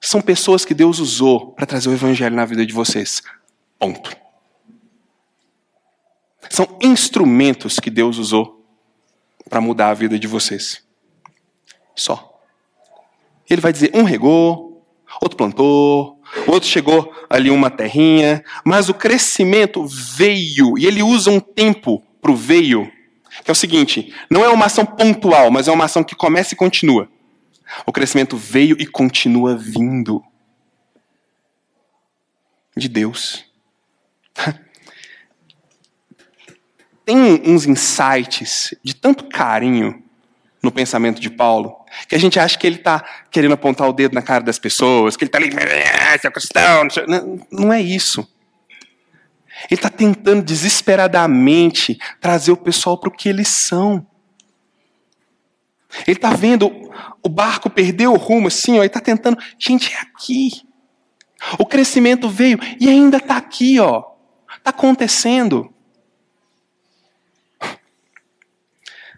[0.01, 3.23] São pessoas que Deus usou para trazer o evangelho na vida de vocês.
[3.79, 4.17] Ponto.
[6.51, 8.65] São instrumentos que Deus usou
[9.49, 10.85] para mudar a vida de vocês.
[11.95, 12.41] Só.
[13.49, 14.87] Ele vai dizer: um regou,
[15.21, 21.41] outro plantou, outro chegou ali uma terrinha, mas o crescimento veio, e ele usa um
[21.41, 22.91] tempo para o veio,
[23.45, 26.55] que é o seguinte: não é uma ação pontual, mas é uma ação que começa
[26.55, 27.09] e continua.
[27.85, 30.23] O crescimento veio e continua vindo
[32.77, 33.45] de Deus.
[37.05, 40.03] Tem uns insights de tanto carinho
[40.63, 41.77] no pensamento de Paulo,
[42.09, 45.17] que a gente acha que ele está querendo apontar o dedo na cara das pessoas,
[45.17, 45.51] que ele está ali,
[46.13, 46.89] essa é questão.
[47.07, 48.29] Não, não é isso.
[49.71, 54.07] Ele está tentando desesperadamente trazer o pessoal para o que eles são.
[56.07, 56.71] Ele está vendo
[57.23, 60.51] o barco perder o rumo assim, ó, ele está tentando, gente, é aqui.
[61.59, 64.16] O crescimento veio e ainda está aqui, ó.
[64.67, 65.73] Acontecendo.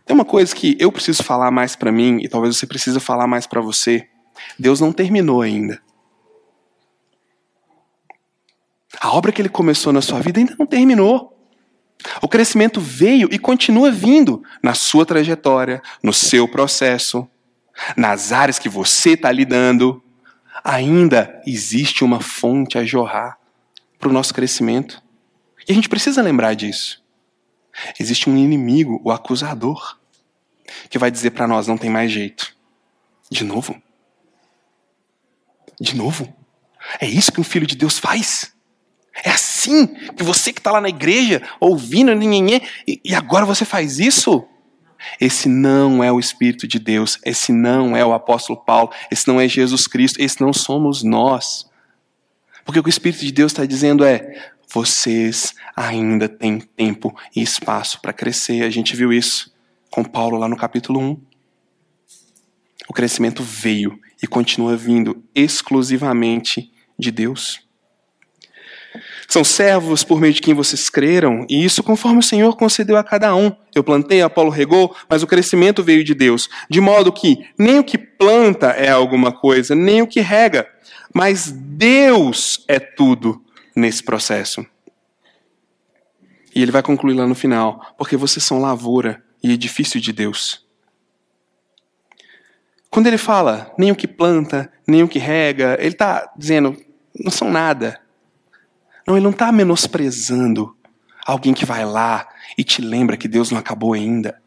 [0.05, 3.27] Tem uma coisa que eu preciso falar mais para mim e talvez você precisa falar
[3.27, 4.07] mais para você.
[4.59, 5.81] Deus não terminou ainda.
[9.01, 11.35] A obra que ele começou na sua vida ainda não terminou.
[12.21, 17.27] O crescimento veio e continua vindo na sua trajetória, no seu processo,
[17.97, 20.05] nas áreas que você está lidando.
[20.63, 23.39] Ainda existe uma fonte a jorrar
[23.99, 25.03] para o nosso crescimento.
[25.69, 27.03] E a gente precisa lembrar disso.
[28.01, 29.99] Existe um inimigo, o acusador
[30.89, 32.57] que vai dizer para nós: não tem mais jeito.
[33.31, 33.81] De novo?
[35.79, 36.35] De novo?
[37.01, 38.55] É isso que um filho de Deus faz?
[39.25, 43.99] É assim que você que está lá na igreja, ouvindo, ninguém, e agora você faz
[43.99, 44.47] isso?
[45.21, 49.41] Esse não é o Espírito de Deus, esse não é o apóstolo Paulo, esse não
[49.41, 51.69] é Jesus Cristo, esse não somos nós.
[52.65, 57.43] Porque o que o Espírito de Deus está dizendo é: vocês ainda têm tempo e
[57.43, 58.63] espaço para crescer.
[58.63, 59.53] A gente viu isso
[59.91, 61.21] com Paulo lá no capítulo 1.
[62.89, 67.67] O crescimento veio e continua vindo exclusivamente de Deus.
[69.29, 73.05] São servos por meio de quem vocês creram, e isso conforme o Senhor concedeu a
[73.05, 73.53] cada um.
[73.75, 76.49] Eu plantei, Apolo regou, mas o crescimento veio de Deus.
[76.69, 80.67] De modo que nem o que planta é alguma coisa, nem o que rega,
[81.15, 83.43] mas Deus é tudo
[83.79, 84.67] nesse processo.
[86.55, 90.67] E ele vai concluir lá no final: porque vocês são lavoura e edifício de Deus.
[92.91, 96.77] Quando ele fala nem o que planta, nem o que rega, ele está dizendo
[97.19, 98.01] não são nada.
[99.07, 100.77] Não, ele não está menosprezando
[101.27, 104.41] alguém que vai lá e te lembra que Deus não acabou ainda.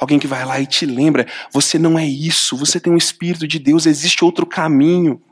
[0.00, 3.48] Alguém que vai lá e te lembra, você não é isso, você tem um Espírito
[3.48, 5.22] de Deus, existe outro caminho.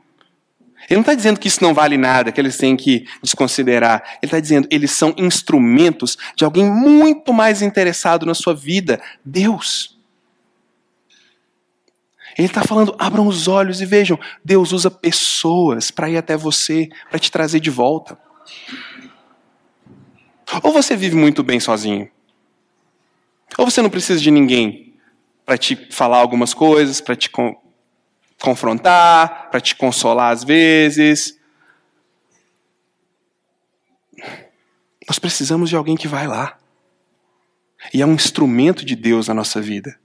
[0.89, 4.03] Ele não está dizendo que isso não vale nada, que eles têm que desconsiderar.
[4.21, 9.97] Ele está dizendo eles são instrumentos de alguém muito mais interessado na sua vida, Deus.
[12.37, 16.87] Ele está falando, abram os olhos e vejam, Deus usa pessoas para ir até você,
[17.09, 18.17] para te trazer de volta.
[20.61, 22.09] Ou você vive muito bem sozinho?
[23.57, 24.93] Ou você não precisa de ninguém
[25.45, 27.31] para te falar algumas coisas, para te
[28.41, 31.37] confrontar, para te consolar às vezes.
[35.07, 36.57] Nós precisamos de alguém que vai lá.
[37.93, 39.99] E é um instrumento de Deus na nossa vida.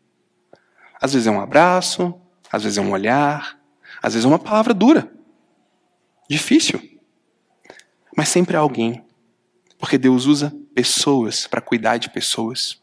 [1.01, 2.14] Às vezes é um abraço,
[2.51, 3.59] às vezes é um olhar,
[4.01, 5.12] às vezes é uma palavra dura.
[6.28, 6.80] Difícil.
[8.16, 9.05] Mas sempre há alguém.
[9.78, 12.80] Porque Deus usa pessoas para cuidar de pessoas.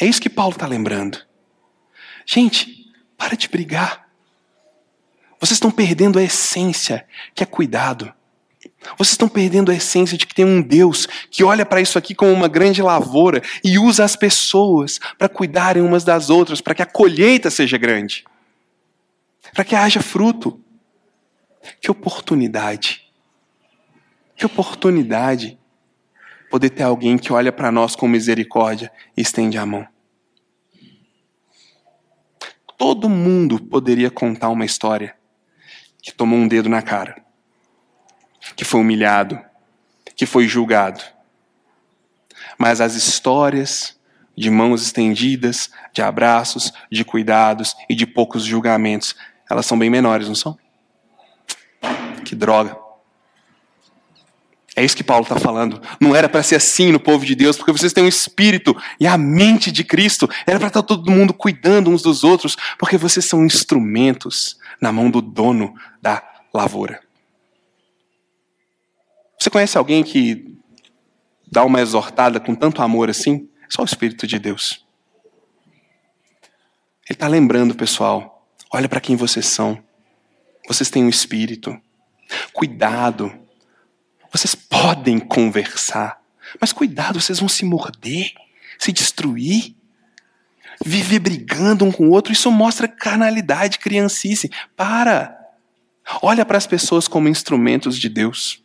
[0.00, 1.18] É isso que Paulo está lembrando.
[2.24, 4.05] Gente, para de brigar.
[5.40, 8.12] Vocês estão perdendo a essência, que é cuidado.
[8.96, 12.14] Vocês estão perdendo a essência de que tem um Deus que olha para isso aqui
[12.14, 16.82] como uma grande lavoura e usa as pessoas para cuidarem umas das outras, para que
[16.82, 18.24] a colheita seja grande,
[19.52, 20.60] para que haja fruto.
[21.80, 23.06] Que oportunidade!
[24.36, 25.58] Que oportunidade
[26.50, 29.86] poder ter alguém que olha para nós com misericórdia e estende a mão.
[32.78, 35.16] Todo mundo poderia contar uma história
[36.06, 37.26] que tomou um dedo na cara
[38.54, 39.40] que foi humilhado,
[40.14, 41.02] que foi julgado.
[42.56, 43.98] Mas as histórias
[44.36, 49.16] de mãos estendidas, de abraços, de cuidados e de poucos julgamentos,
[49.50, 50.56] elas são bem menores, não são?
[52.24, 52.78] Que droga.
[54.76, 55.80] É isso que Paulo está falando.
[55.98, 58.76] Não era para ser assim no povo de Deus, porque vocês têm o um espírito
[59.00, 60.28] e a mente de Cristo.
[60.46, 64.92] Era para estar tá todo mundo cuidando uns dos outros, porque vocês são instrumentos na
[64.92, 66.22] mão do dono da
[66.52, 67.00] lavoura.
[69.40, 70.58] Você conhece alguém que
[71.50, 73.48] dá uma exortada com tanto amor assim?
[73.70, 74.84] Só o Espírito de Deus.
[77.08, 79.82] Ele está lembrando, pessoal, olha para quem vocês são.
[80.68, 81.80] Vocês têm um Espírito.
[82.52, 83.45] Cuidado.
[84.36, 86.20] Vocês podem conversar,
[86.60, 88.32] mas cuidado, vocês vão se morder,
[88.78, 89.74] se destruir.
[90.84, 94.50] Viver brigando um com o outro, isso mostra carnalidade, criancice.
[94.76, 95.34] Para!
[96.20, 98.62] Olha para as pessoas como instrumentos de Deus.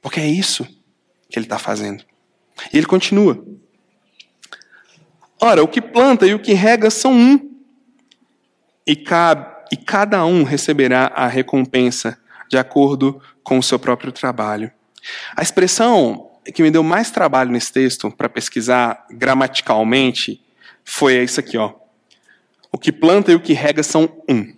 [0.00, 0.64] Porque é isso
[1.28, 2.04] que ele está fazendo.
[2.72, 3.44] E ele continua.
[5.40, 7.50] Ora, o que planta e o que rega são um,
[8.86, 12.16] e, cada um receberá a recompensa
[12.48, 14.70] de acordo com o seu próprio trabalho.
[15.36, 20.40] A expressão que me deu mais trabalho nesse texto para pesquisar gramaticalmente
[20.84, 21.74] foi isso aqui, ó.
[22.72, 24.52] O que planta e o que rega são um.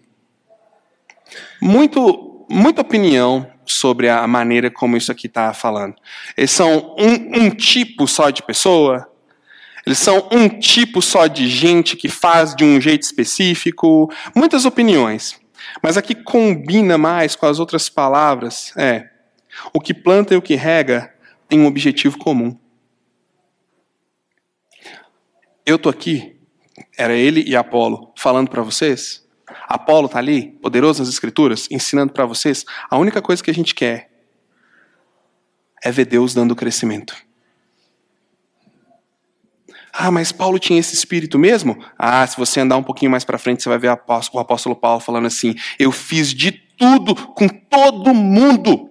[1.61, 5.95] Muito, muita opinião sobre a maneira como isso aqui está falando.
[6.37, 9.11] Eles são um, um tipo só de pessoa,
[9.87, 15.39] eles são um tipo só de gente que faz de um jeito específico, muitas opiniões.
[15.83, 19.11] Mas aqui combina mais com as outras palavras, é,
[19.73, 21.13] o que planta e o que rega
[21.49, 22.59] tem um objetivo comum.
[25.67, 26.37] Eu tô aqui,
[26.97, 29.25] era ele e Apolo, falando para vocês
[29.69, 32.65] Apolo está ali, poderoso nas Escrituras, ensinando para vocês.
[32.91, 34.11] A única coisa que a gente quer
[35.83, 37.15] é ver Deus dando crescimento.
[39.97, 41.79] Ah, mas Paulo tinha esse espírito mesmo?
[41.97, 43.93] Ah, se você andar um pouquinho mais para frente, você vai ver o
[44.41, 48.91] apóstolo Paulo falando assim: Eu fiz de tudo com todo mundo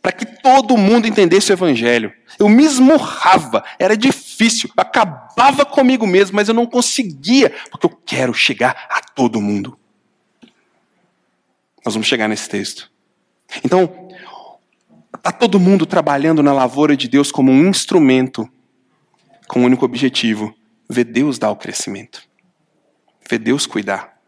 [0.00, 2.10] para que todo mundo entendesse o evangelho.
[2.38, 8.32] Eu me esmurrava, era difícil, acabava comigo mesmo, mas eu não conseguia, porque eu quero
[8.32, 9.78] chegar a todo mundo.
[11.84, 12.90] Nós vamos chegar nesse texto.
[13.62, 14.08] Então,
[15.14, 18.48] está todo mundo trabalhando na lavoura de Deus como um instrumento
[19.50, 20.54] com o um único objetivo:
[20.88, 22.22] ver Deus dar o crescimento,
[23.28, 24.18] ver Deus cuidar,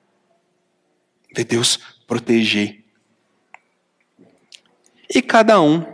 [1.35, 2.83] ver Deus proteger.
[5.15, 5.85] E cada um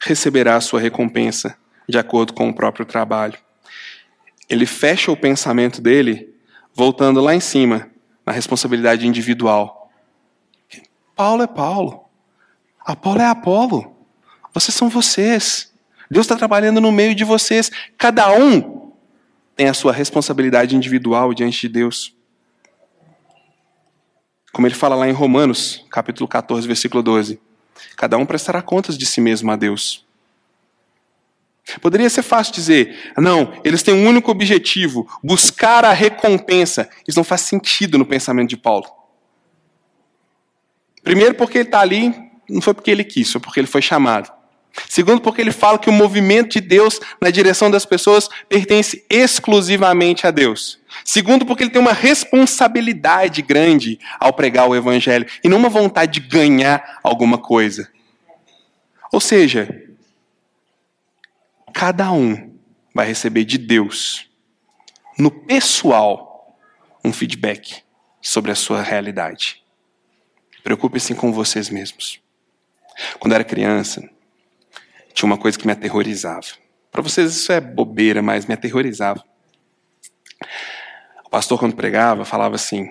[0.00, 1.56] receberá a sua recompensa
[1.88, 3.38] de acordo com o próprio trabalho.
[4.48, 6.34] Ele fecha o pensamento dele
[6.74, 7.90] voltando lá em cima,
[8.24, 9.82] na responsabilidade individual
[11.14, 12.04] Paulo é Paulo.
[12.84, 13.96] Apolo é Apolo.
[14.52, 15.71] Vocês são vocês.
[16.12, 17.70] Deus está trabalhando no meio de vocês.
[17.96, 18.92] Cada um
[19.56, 22.14] tem a sua responsabilidade individual diante de Deus.
[24.52, 27.40] Como ele fala lá em Romanos, capítulo 14, versículo 12.
[27.96, 30.04] Cada um prestará contas de si mesmo a Deus.
[31.80, 36.90] Poderia ser fácil dizer, não, eles têm um único objetivo, buscar a recompensa.
[37.08, 38.86] Isso não faz sentido no pensamento de Paulo.
[41.02, 42.14] Primeiro, porque ele está ali,
[42.50, 44.41] não foi porque ele quis, foi porque ele foi chamado.
[44.88, 50.26] Segundo, porque ele fala que o movimento de Deus na direção das pessoas pertence exclusivamente
[50.26, 50.80] a Deus.
[51.04, 56.20] Segundo, porque ele tem uma responsabilidade grande ao pregar o Evangelho e não uma vontade
[56.20, 57.90] de ganhar alguma coisa.
[59.10, 59.68] Ou seja,
[61.72, 62.56] cada um
[62.94, 64.26] vai receber de Deus
[65.18, 66.58] no pessoal,
[67.04, 67.82] um feedback
[68.20, 69.62] sobre a sua realidade.
[70.62, 72.20] Preocupe-se com vocês mesmos.
[73.18, 74.08] Quando era criança,
[75.12, 76.46] tinha uma coisa que me aterrorizava.
[76.90, 79.24] Para vocês isso é bobeira, mas me aterrorizava.
[81.24, 82.90] O pastor, quando pregava, falava assim: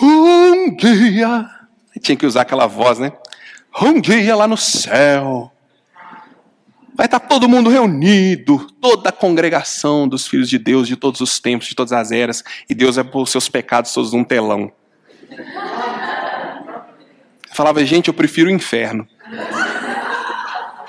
[0.00, 1.48] Um dia.
[2.00, 3.12] Tinha que usar aquela voz, né?
[3.80, 5.50] Um dia lá no céu.
[6.94, 11.38] Vai estar todo mundo reunido, toda a congregação dos filhos de Deus, de todos os
[11.38, 14.72] tempos, de todas as eras, e Deus vai pôr os seus pecados todos num telão.
[17.52, 19.06] falava, gente, eu prefiro o inferno.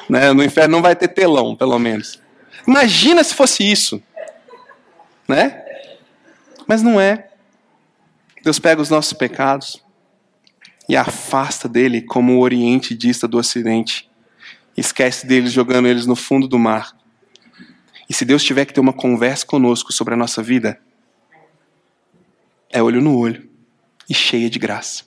[0.10, 0.32] Né?
[0.34, 2.22] No inferno não vai ter telão, pelo menos.
[2.68, 4.02] Imagina se fosse isso.
[5.28, 5.64] Né?
[6.68, 7.30] Mas não é.
[8.44, 9.84] Deus pega os nossos pecados
[10.88, 14.10] e afasta dele como o Oriente dista do Ocidente.
[14.76, 16.96] Esquece deles jogando eles no fundo do mar.
[18.10, 20.80] E se Deus tiver que ter uma conversa conosco sobre a nossa vida,
[22.70, 23.50] é olho no olho
[24.10, 25.04] e cheia de graça,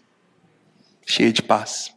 [1.07, 1.94] cheia de paz.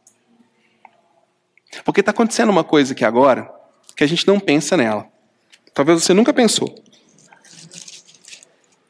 [1.84, 3.50] Porque está acontecendo uma coisa aqui agora
[3.96, 5.08] que a gente não pensa nela.
[5.74, 6.74] Talvez você nunca pensou.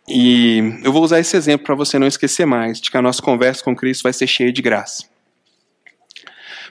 [0.08, 3.22] E eu vou usar esse exemplo para você não esquecer mais de que a nossa
[3.22, 5.06] conversa com Cristo vai ser cheia de graça.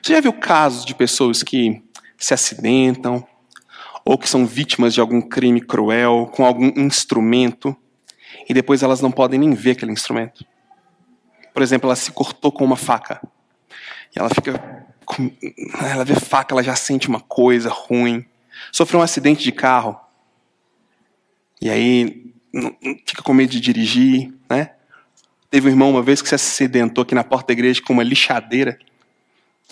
[0.02, 1.82] Você já viu casos de pessoas que
[2.18, 3.26] se acidentam
[4.04, 7.74] ou que são vítimas de algum crime cruel com algum instrumento
[8.48, 10.44] e depois elas não podem nem ver aquele instrumento?
[11.54, 13.20] Por exemplo, ela se cortou com uma faca
[14.14, 14.86] e ela fica
[15.90, 18.24] ela vê faca, ela já sente uma coisa ruim.
[18.70, 19.98] Sofreu um acidente de carro.
[21.60, 22.32] E aí
[23.06, 24.72] fica com medo de dirigir, né?
[25.50, 28.02] Teve um irmão uma vez que se acidentou aqui na porta da igreja com uma
[28.02, 28.78] lixadeira.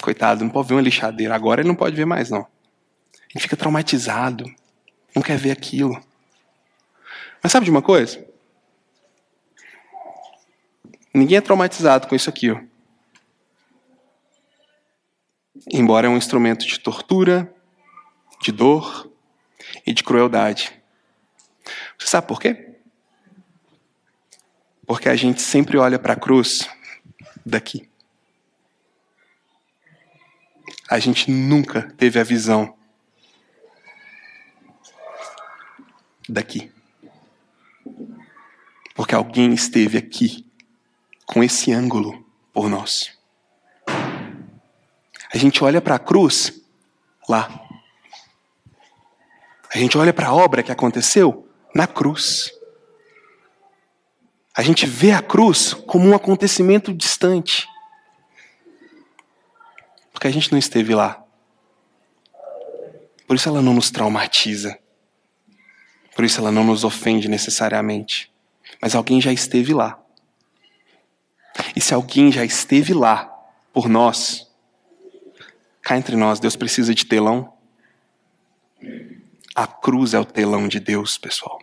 [0.00, 1.34] Coitado, não pode ver uma lixadeira.
[1.34, 2.46] Agora ele não pode ver mais, não.
[3.34, 4.44] Ele fica traumatizado.
[5.14, 6.00] Não quer ver aquilo.
[7.42, 8.24] Mas sabe de uma coisa?
[11.12, 12.69] Ninguém é traumatizado com isso aqui, ó
[15.72, 17.52] embora é um instrumento de tortura,
[18.40, 19.10] de dor
[19.86, 20.72] e de crueldade.
[21.98, 22.76] Você sabe por quê?
[24.86, 26.68] Porque a gente sempre olha para a cruz
[27.44, 27.88] daqui.
[30.88, 32.76] A gente nunca teve a visão
[36.28, 36.72] daqui.
[38.94, 40.50] Porque alguém esteve aqui
[41.24, 43.19] com esse ângulo por nós.
[45.32, 46.60] A gente olha para a cruz
[47.28, 47.66] lá.
[49.72, 52.50] A gente olha para a obra que aconteceu na cruz.
[54.56, 57.68] A gente vê a cruz como um acontecimento distante.
[60.12, 61.24] Porque a gente não esteve lá.
[63.28, 64.76] Por isso ela não nos traumatiza.
[66.16, 68.30] Por isso ela não nos ofende necessariamente.
[68.82, 70.02] Mas alguém já esteve lá.
[71.76, 73.32] E se alguém já esteve lá
[73.72, 74.49] por nós,
[75.82, 77.52] Cá entre nós, Deus precisa de telão.
[79.54, 81.60] A cruz é o telão de Deus, pessoal.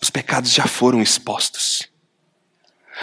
[0.00, 1.88] Os pecados já foram expostos,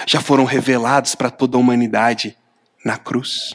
[0.06, 2.38] já foram revelados para toda a humanidade
[2.84, 3.54] na cruz.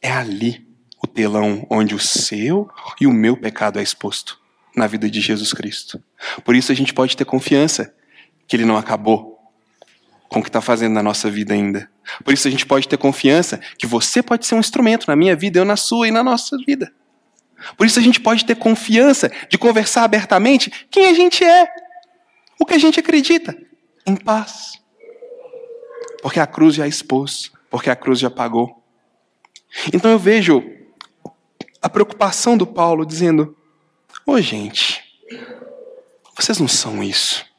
[0.00, 0.66] É ali
[1.02, 2.68] o telão onde o seu
[3.00, 4.40] e o meu pecado é exposto
[4.76, 6.02] na vida de Jesus Cristo.
[6.44, 7.94] Por isso a gente pode ter confiança
[8.46, 9.31] que ele não acabou
[10.32, 11.88] com o que está fazendo na nossa vida ainda.
[12.24, 15.36] Por isso a gente pode ter confiança que você pode ser um instrumento na minha
[15.36, 16.92] vida, eu na sua e na nossa vida.
[17.76, 21.68] Por isso a gente pode ter confiança de conversar abertamente quem a gente é,
[22.58, 23.56] o que a gente acredita,
[24.04, 24.80] em paz.
[26.22, 28.82] Porque a cruz já expôs, porque a cruz já pagou.
[29.92, 30.64] Então eu vejo
[31.80, 33.56] a preocupação do Paulo dizendo:
[34.26, 35.02] Ô oh, gente,
[36.34, 37.51] vocês não são isso.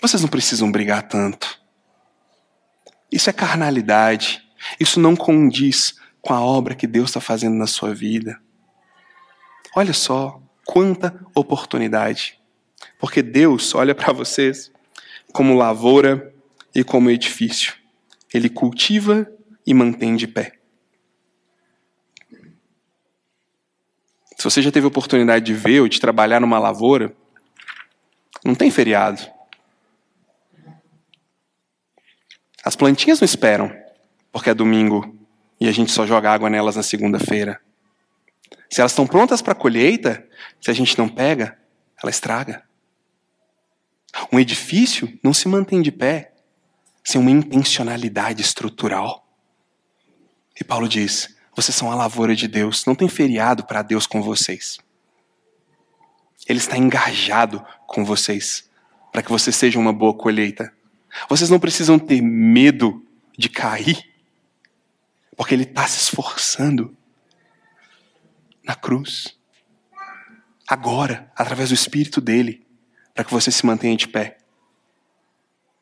[0.00, 1.60] Vocês não precisam brigar tanto.
[3.12, 4.42] Isso é carnalidade.
[4.78, 8.40] Isso não condiz com a obra que Deus está fazendo na sua vida.
[9.74, 12.38] Olha só quanta oportunidade.
[12.98, 14.72] Porque Deus olha para vocês
[15.32, 16.34] como lavoura
[16.74, 17.74] e como edifício.
[18.32, 19.30] Ele cultiva
[19.66, 20.52] e mantém de pé.
[24.36, 27.14] Se você já teve oportunidade de ver ou de trabalhar numa lavoura,
[28.42, 29.20] não tem feriado.
[32.64, 33.72] As plantinhas não esperam,
[34.32, 35.16] porque é domingo
[35.60, 37.60] e a gente só joga água nelas na segunda-feira.
[38.68, 40.26] Se elas estão prontas para colheita,
[40.60, 41.58] se a gente não pega,
[42.02, 42.62] ela estraga.
[44.32, 46.32] Um edifício não se mantém de pé
[47.04, 49.26] sem uma intencionalidade estrutural.
[50.58, 54.22] E Paulo diz: vocês são a lavoura de Deus, não tem feriado para Deus com
[54.22, 54.78] vocês.
[56.48, 58.68] Ele está engajado com vocês
[59.12, 60.72] para que você seja uma boa colheita.
[61.28, 63.04] Vocês não precisam ter medo
[63.36, 64.04] de cair,
[65.36, 66.96] porque Ele está se esforçando
[68.62, 69.36] na cruz,
[70.68, 72.66] agora, através do Espírito dele,
[73.14, 74.38] para que você se mantenha de pé.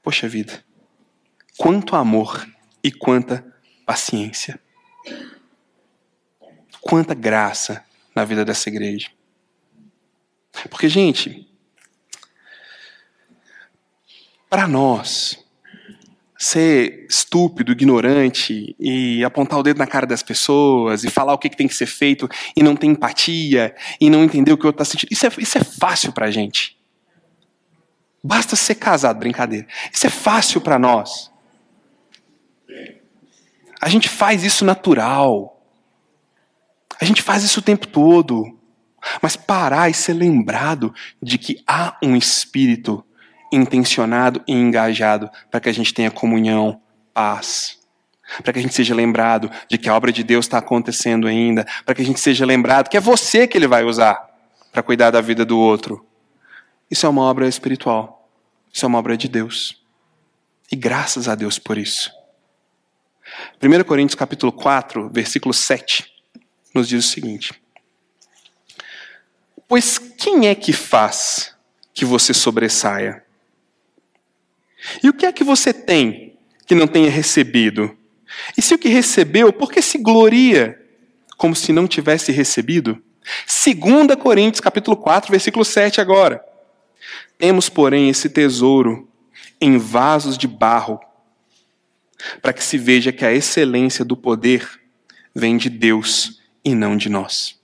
[0.03, 0.65] Poxa vida,
[1.57, 2.49] quanto amor
[2.83, 3.45] e quanta
[3.85, 4.61] paciência,
[6.81, 9.11] quanta graça na vida dessa igreja.
[10.71, 11.48] Porque, gente,
[14.49, 15.45] para nós,
[16.39, 21.51] ser estúpido, ignorante e apontar o dedo na cara das pessoas e falar o que,
[21.51, 24.83] tem que ser feito e não ter empatia e não entender o que o outro
[24.83, 26.79] está sentindo, isso é, isso é fácil para a gente.
[28.23, 29.67] Basta ser casado, brincadeira.
[29.93, 31.31] Isso é fácil para nós.
[33.81, 35.61] A gente faz isso natural.
[37.01, 38.59] A gente faz isso o tempo todo.
[39.23, 40.93] Mas parar e ser lembrado
[41.23, 43.05] de que há um espírito
[43.53, 46.81] intencionado e engajado para que a gente tenha comunhão,
[47.13, 47.79] paz.
[48.43, 51.67] Para que a gente seja lembrado de que a obra de Deus está acontecendo ainda.
[51.85, 54.29] Para que a gente seja lembrado que é você que Ele vai usar
[54.73, 56.07] para cuidar da vida do outro.
[56.91, 58.29] Isso é uma obra espiritual.
[58.73, 59.83] Isso é uma obra de Deus.
[60.71, 62.11] E graças a Deus por isso.
[63.63, 66.07] 1 Coríntios capítulo 4, versículo 7,
[66.75, 67.53] nos diz o seguinte:
[69.67, 71.55] Pois quem é que faz
[71.93, 73.25] que você sobressaia?
[75.03, 77.97] E o que é que você tem que não tenha recebido?
[78.57, 80.81] E se o que recebeu, por que se gloria
[81.37, 83.03] como se não tivesse recebido?
[83.47, 86.45] 2 Coríntios capítulo 4, versículo 7 agora.
[87.37, 89.09] Temos, porém, esse tesouro
[89.61, 91.01] em vasos de barro,
[92.43, 94.69] para que se veja que a excelência do poder
[95.35, 97.59] vem de Deus e não de nós.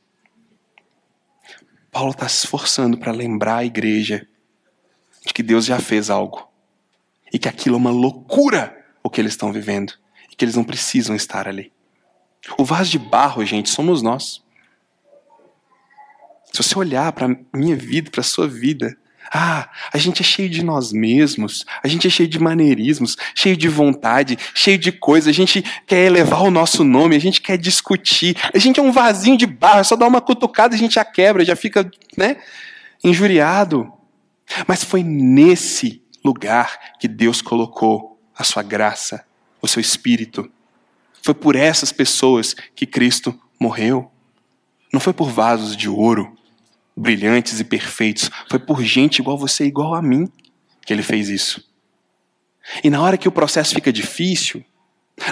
[1.90, 4.26] Paulo está se esforçando para lembrar a igreja
[5.24, 6.53] de que Deus já fez algo
[7.34, 9.92] e que aquilo é uma loucura o que eles estão vivendo
[10.30, 11.72] e que eles não precisam estar ali.
[12.56, 14.40] O vaso de barro, gente, somos nós.
[16.52, 18.96] Se você olhar para minha vida, para sua vida,
[19.32, 23.56] ah, a gente é cheio de nós mesmos, a gente é cheio de maneirismos, cheio
[23.56, 27.58] de vontade, cheio de coisa, a gente quer elevar o nosso nome, a gente quer
[27.58, 30.94] discutir, a gente é um vasinho de barro, é só dar uma cutucada a gente
[30.94, 32.36] já quebra, já fica, né,
[33.02, 33.92] injuriado.
[34.68, 39.24] Mas foi nesse lugar que Deus colocou a sua graça,
[39.60, 40.50] o seu espírito.
[41.22, 44.10] Foi por essas pessoas que Cristo morreu.
[44.92, 46.36] Não foi por vasos de ouro,
[46.96, 48.30] brilhantes e perfeitos.
[48.48, 50.30] Foi por gente igual você, igual a mim,
[50.84, 51.64] que ele fez isso.
[52.82, 54.64] E na hora que o processo fica difícil,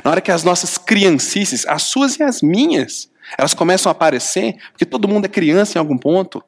[0.05, 4.57] na hora que as nossas criancices, as suas e as minhas, elas começam a aparecer,
[4.71, 6.43] porque todo mundo é criança em algum ponto.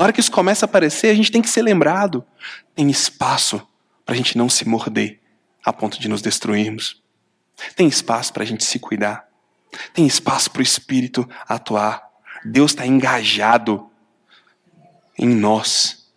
[0.00, 2.24] Na hora que isso começa a aparecer, a gente tem que ser lembrado.
[2.74, 3.60] Tem espaço
[4.02, 5.20] para a gente não se morder
[5.62, 7.02] a ponto de nos destruirmos.
[7.76, 9.28] Tem espaço para a gente se cuidar.
[9.92, 12.02] Tem espaço para o Espírito atuar.
[12.42, 13.90] Deus está engajado
[15.18, 16.10] em nós,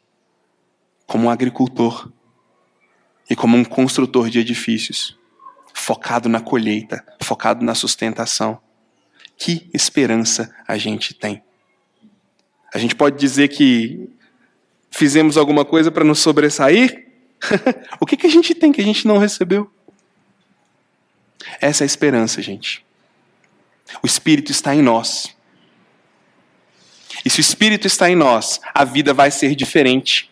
[1.05, 2.09] como um agricultor
[3.29, 5.19] e como um construtor de edifícios,
[5.73, 8.61] focado na colheita, focado na sustentação.
[9.35, 11.43] Que esperança a gente tem?
[12.73, 14.09] A gente pode dizer que
[14.89, 17.07] fizemos alguma coisa para nos sobressair?
[17.99, 19.71] o que, que a gente tem que a gente não recebeu?
[21.61, 22.83] Essa é a esperança, gente.
[24.01, 25.35] O Espírito está em nós.
[27.23, 30.29] E se o Espírito está em nós, a vida vai ser diferente.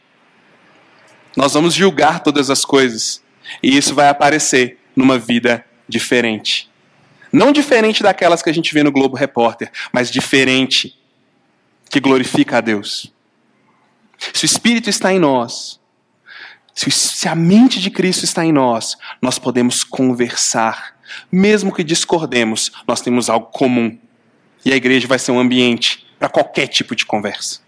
[1.37, 3.21] Nós vamos julgar todas as coisas.
[3.61, 6.69] E isso vai aparecer numa vida diferente.
[7.31, 11.00] Não diferente daquelas que a gente vê no Globo Repórter, mas diferente
[11.91, 13.13] que glorifica a Deus.
[14.33, 15.79] Se o Espírito está em nós,
[16.73, 20.97] se a mente de Cristo está em nós, nós podemos conversar.
[21.29, 23.99] Mesmo que discordemos, nós temos algo comum.
[24.63, 27.59] E a igreja vai ser um ambiente para qualquer tipo de conversa.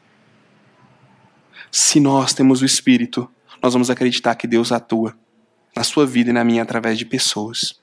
[1.70, 3.30] Se nós temos o Espírito,
[3.62, 5.18] nós vamos acreditar que Deus atua
[5.76, 7.82] na sua vida e na minha através de pessoas.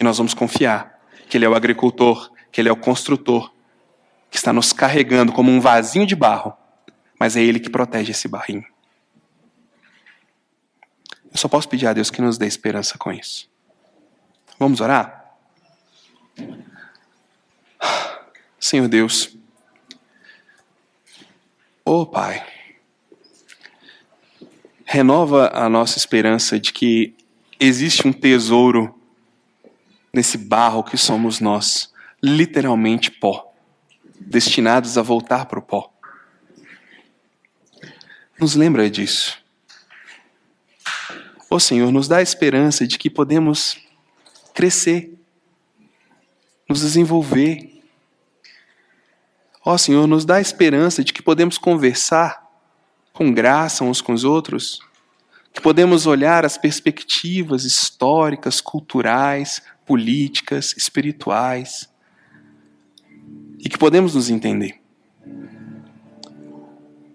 [0.00, 0.98] E nós vamos confiar
[1.28, 3.52] que Ele é o agricultor, que Ele é o construtor,
[4.30, 6.56] que está nos carregando como um vasinho de barro,
[7.18, 8.64] mas é Ele que protege esse barrinho.
[11.30, 13.50] Eu só posso pedir a Deus que nos dê esperança com isso.
[14.58, 15.34] Vamos orar?
[18.58, 19.36] Senhor Deus,
[21.84, 22.46] oh Pai,
[24.84, 27.16] renova a nossa esperança de que
[27.58, 28.94] existe um tesouro
[30.12, 33.49] nesse barro que somos nós, literalmente pó
[34.20, 35.92] destinados a voltar para o pó.
[38.38, 39.38] nos lembra disso.
[41.50, 43.76] Ó Senhor, nos dá a esperança de que podemos
[44.54, 45.18] crescer,
[46.68, 47.82] nos desenvolver.
[49.64, 52.48] Ó Senhor, nos dá a esperança de que podemos conversar
[53.12, 54.78] com graça uns com os outros,
[55.52, 61.89] que podemos olhar as perspectivas históricas, culturais, políticas, espirituais,
[63.62, 64.80] e que podemos nos entender.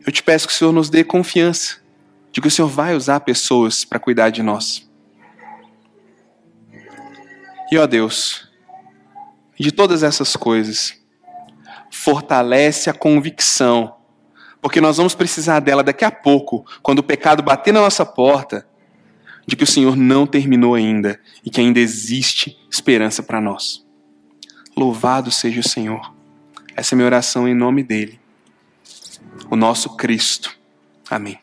[0.06, 1.84] Eu te peço que o Senhor nos dê confiança
[2.32, 4.88] de que o Senhor vai usar pessoas para cuidar de nós.
[7.72, 8.48] E ó Deus,
[9.60, 11.02] de todas essas coisas,
[11.90, 13.96] fortalece a convicção,
[14.62, 18.68] porque nós vamos precisar dela daqui a pouco, quando o pecado bater na nossa porta,
[19.48, 23.86] de que o Senhor não terminou ainda e que ainda existe esperança para nós.
[24.76, 26.15] Louvado seja o Senhor.
[26.76, 28.20] Essa é minha oração em nome dele,
[29.50, 30.56] o nosso Cristo.
[31.10, 31.40] Amém.